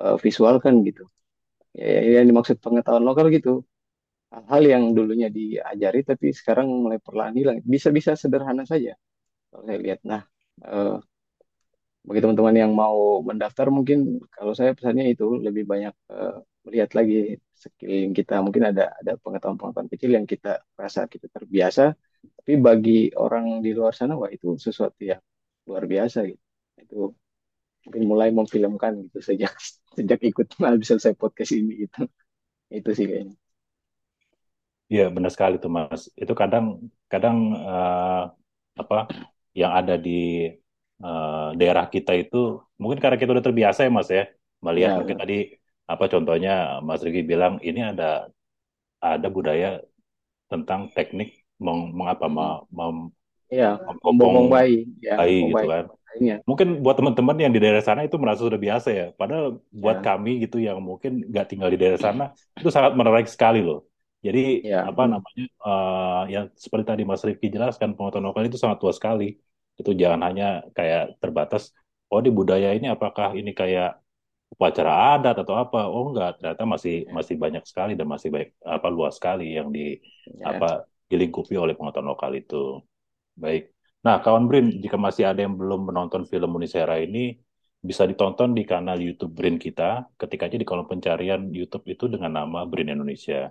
uh, 0.00 0.16
visualkan 0.20 0.84
gitu. 0.84 1.08
Ya, 1.76 1.86
ya, 1.88 2.00
yang 2.20 2.26
dimaksud 2.30 2.60
pengetahuan 2.60 3.04
lokal 3.04 3.32
gitu. 3.32 3.64
Hal-hal 4.28 4.62
yang 4.68 4.82
dulunya 4.92 5.32
diajari 5.32 6.04
tapi 6.04 6.36
sekarang 6.36 6.68
mulai 6.68 7.00
perlahan 7.00 7.32
hilang. 7.32 7.56
Bisa 7.64 7.88
bisa 7.88 8.12
sederhana 8.12 8.68
saja. 8.68 8.92
Kalau 9.48 9.64
saya 9.64 9.78
lihat. 9.80 10.00
Nah 10.04 10.22
uh, 10.68 11.00
bagi 12.04 12.20
teman-teman 12.24 12.56
yang 12.56 12.72
mau 12.72 13.20
mendaftar 13.20 13.68
mungkin 13.68 14.20
kalau 14.32 14.52
saya 14.56 14.72
pesannya 14.72 15.12
itu 15.12 15.40
lebih 15.40 15.64
banyak 15.68 15.92
uh, 16.12 16.40
melihat 16.68 16.92
lagi 16.92 17.40
sekeliling 17.56 18.12
kita. 18.12 18.44
Mungkin 18.44 18.62
ada 18.76 18.92
ada 19.00 19.12
pengetahuan-pengetahuan 19.16 19.88
kecil 19.88 20.10
yang 20.12 20.26
kita 20.28 20.60
rasa 20.76 21.08
kita 21.08 21.32
terbiasa 21.32 21.96
tapi 22.38 22.54
bagi 22.58 22.98
orang 23.14 23.60
di 23.64 23.70
luar 23.76 23.92
sana 23.92 24.14
wah 24.16 24.30
itu 24.32 24.56
sesuatu 24.56 25.00
yang 25.04 25.20
luar 25.68 25.84
biasa 25.84 26.24
gitu 26.28 26.40
itu 26.78 26.98
mungkin 27.84 28.02
mulai 28.04 28.28
memfilmkan 28.32 28.92
gitu 29.08 29.18
sejak 29.20 29.52
sejak 29.96 30.20
ikut 30.22 30.46
bisa 30.80 30.96
saya 31.00 31.14
podcast 31.16 31.52
ini 31.56 31.88
gitu 31.88 32.08
itu 32.72 32.90
sih 32.92 33.06
kayaknya 33.08 33.36
Iya 34.88 35.12
benar 35.12 35.28
sekali 35.28 35.60
tuh 35.60 35.68
Mas. 35.68 36.08
Itu 36.16 36.32
kadang 36.32 36.80
kadang 37.12 37.52
uh, 37.52 38.32
apa 38.72 38.96
yang 39.52 39.72
ada 39.76 40.00
di 40.00 40.48
uh, 41.04 41.52
daerah 41.58 41.86
kita 41.92 42.16
itu 42.16 42.36
mungkin 42.80 42.98
karena 43.02 43.20
kita 43.20 43.36
udah 43.36 43.44
terbiasa 43.44 43.84
ya 43.86 43.90
mas 43.92 44.08
ya 44.08 44.24
melihat 44.64 44.90
ya, 44.94 44.98
mungkin 45.02 45.16
ya. 45.18 45.20
tadi 45.22 45.36
apa 45.88 46.04
contohnya 46.12 46.52
Mas 46.84 47.00
Riki 47.04 47.24
bilang 47.24 47.60
ini 47.64 47.80
ada 47.80 48.28
ada 49.00 49.28
budaya 49.32 49.80
tentang 50.50 50.92
teknik 50.92 51.37
meng, 51.58 51.92
mengapa 51.94 52.26
hmm. 52.26 52.70
mem, 52.70 52.96
ya, 53.50 53.78
membomong 54.02 54.46
bayi, 54.48 54.86
ya, 55.02 55.18
bayi 55.18 55.50
gitu 55.50 55.66
kan. 55.66 55.84
Ya. 56.18 56.36
Mungkin 56.48 56.82
buat 56.82 56.98
teman-teman 56.98 57.36
yang 57.38 57.52
di 57.54 57.60
daerah 57.62 57.84
sana 57.84 58.02
itu 58.02 58.16
merasa 58.18 58.42
sudah 58.42 58.58
biasa 58.58 58.88
ya. 58.90 59.06
Padahal 59.14 59.62
buat 59.70 60.02
ya. 60.02 60.04
kami 60.14 60.42
gitu 60.48 60.58
yang 60.58 60.80
mungkin 60.82 61.22
nggak 61.30 61.46
tinggal 61.46 61.70
di 61.70 61.78
daerah 61.78 62.00
sana 62.00 62.34
itu 62.58 62.72
sangat 62.72 62.96
menarik 62.96 63.28
sekali 63.30 63.62
loh. 63.62 63.86
Jadi 64.18 64.66
ya. 64.66 64.82
apa 64.82 65.06
namanya 65.06 65.46
uh, 65.62 66.22
yang 66.26 66.50
seperti 66.58 66.84
tadi 66.90 67.02
Mas 67.06 67.22
Rifki 67.22 67.54
jelaskan 67.54 67.94
pengetahuan 67.94 68.26
lokal 68.34 68.50
itu 68.50 68.58
sangat 68.58 68.82
luas 68.82 68.98
sekali 68.98 69.38
itu 69.78 69.94
jangan 69.94 70.26
hanya 70.26 70.66
kayak 70.74 71.22
terbatas 71.22 71.70
oh 72.10 72.18
di 72.18 72.34
budaya 72.34 72.74
ini 72.74 72.90
apakah 72.90 73.38
ini 73.38 73.54
kayak 73.54 74.02
upacara 74.50 75.14
adat 75.14 75.38
atau 75.38 75.54
apa 75.54 75.86
oh 75.86 76.10
enggak 76.10 76.40
ternyata 76.40 76.66
masih 76.66 77.06
ya. 77.06 77.12
masih 77.14 77.34
banyak 77.38 77.62
sekali 77.62 77.92
dan 77.94 78.10
masih 78.10 78.28
baik 78.34 78.58
apa 78.64 78.88
luas 78.90 79.14
sekali 79.20 79.54
yang 79.54 79.70
di 79.70 80.00
ya. 80.34 80.56
apa 80.56 80.88
dilingkupi 81.08 81.56
oleh 81.56 81.74
pengetahuan 81.74 82.08
lokal 82.12 82.32
itu 82.36 82.84
baik 83.34 83.74
nah 84.04 84.22
kawan 84.22 84.46
Brin 84.46 84.78
jika 84.78 84.94
masih 84.94 85.26
ada 85.26 85.42
yang 85.42 85.58
belum 85.58 85.90
menonton 85.90 86.22
film 86.28 86.54
Unisera 86.54 87.02
ini 87.02 87.34
bisa 87.82 88.06
ditonton 88.06 88.54
di 88.54 88.62
kanal 88.62 88.98
YouTube 89.00 89.34
Brin 89.34 89.58
kita 89.58 90.06
ketika 90.14 90.46
aja 90.46 90.56
di 90.60 90.66
kolom 90.66 90.86
pencarian 90.86 91.50
YouTube 91.50 91.86
itu 91.90 92.06
dengan 92.06 92.30
nama 92.44 92.62
Brin 92.68 92.94
Indonesia 92.94 93.50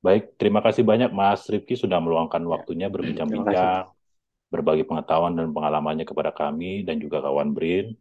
baik 0.00 0.40
terima 0.40 0.64
kasih 0.64 0.82
banyak 0.82 1.12
Mas 1.12 1.46
Rifki 1.46 1.76
sudah 1.76 2.00
meluangkan 2.02 2.42
ya. 2.42 2.48
waktunya 2.48 2.86
berbincang-bincang 2.88 3.92
berbagi 4.50 4.82
pengetahuan 4.82 5.38
dan 5.38 5.54
pengalamannya 5.54 6.02
kepada 6.02 6.34
kami 6.34 6.82
dan 6.82 6.98
juga 6.98 7.22
kawan 7.22 7.54
Brin. 7.54 7.94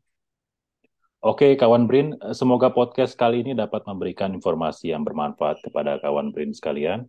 Oke, 1.21 1.53
kawan 1.53 1.85
Brin, 1.85 2.17
semoga 2.33 2.73
podcast 2.73 3.13
kali 3.13 3.45
ini 3.45 3.53
dapat 3.53 3.85
memberikan 3.85 4.33
informasi 4.33 4.89
yang 4.89 5.05
bermanfaat 5.05 5.61
kepada 5.61 6.01
kawan 6.01 6.33
Brin 6.33 6.51
sekalian. 6.51 7.05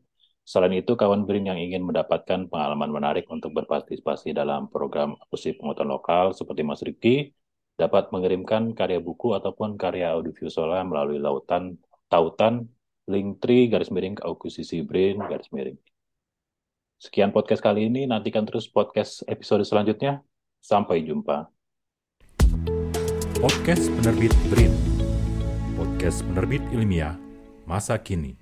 Selain 0.50 0.74
itu, 0.74 0.98
kawan 0.98 1.30
Brin 1.30 1.46
yang 1.46 1.62
ingin 1.62 1.86
mendapatkan 1.86 2.50
pengalaman 2.50 2.90
menarik 2.90 3.30
untuk 3.30 3.54
berpartisipasi 3.54 4.34
dalam 4.34 4.66
program 4.66 5.14
akusi 5.22 5.54
pengetahuan 5.54 5.94
lokal 5.94 6.34
seperti 6.34 6.66
Mas 6.66 6.82
Rifki, 6.82 7.30
dapat 7.78 8.10
mengirimkan 8.10 8.74
karya 8.74 8.98
buku 8.98 9.30
ataupun 9.38 9.78
karya 9.78 10.10
audiovisual 10.10 10.74
melalui 10.82 11.22
lautan 11.22 11.78
tautan 12.10 12.66
linktree 13.06 13.70
garis 13.70 13.94
miring 13.94 14.18
akuisisi 14.18 14.82
Brin 14.82 15.22
garis 15.22 15.46
miring. 15.54 15.78
Sekian 16.98 17.30
podcast 17.30 17.62
kali 17.62 17.86
ini, 17.86 18.10
nantikan 18.10 18.42
terus 18.42 18.66
podcast 18.66 19.22
episode 19.30 19.62
selanjutnya. 19.62 20.18
Sampai 20.58 21.06
jumpa. 21.06 21.46
Podcast 23.38 23.88
Penerbit 23.96 24.34
BRIN 24.52 24.74
Podcast 25.72 26.20
Penerbit 26.28 26.60
Ilmiah 26.76 27.16
Masa 27.64 27.96
Kini 27.96 28.39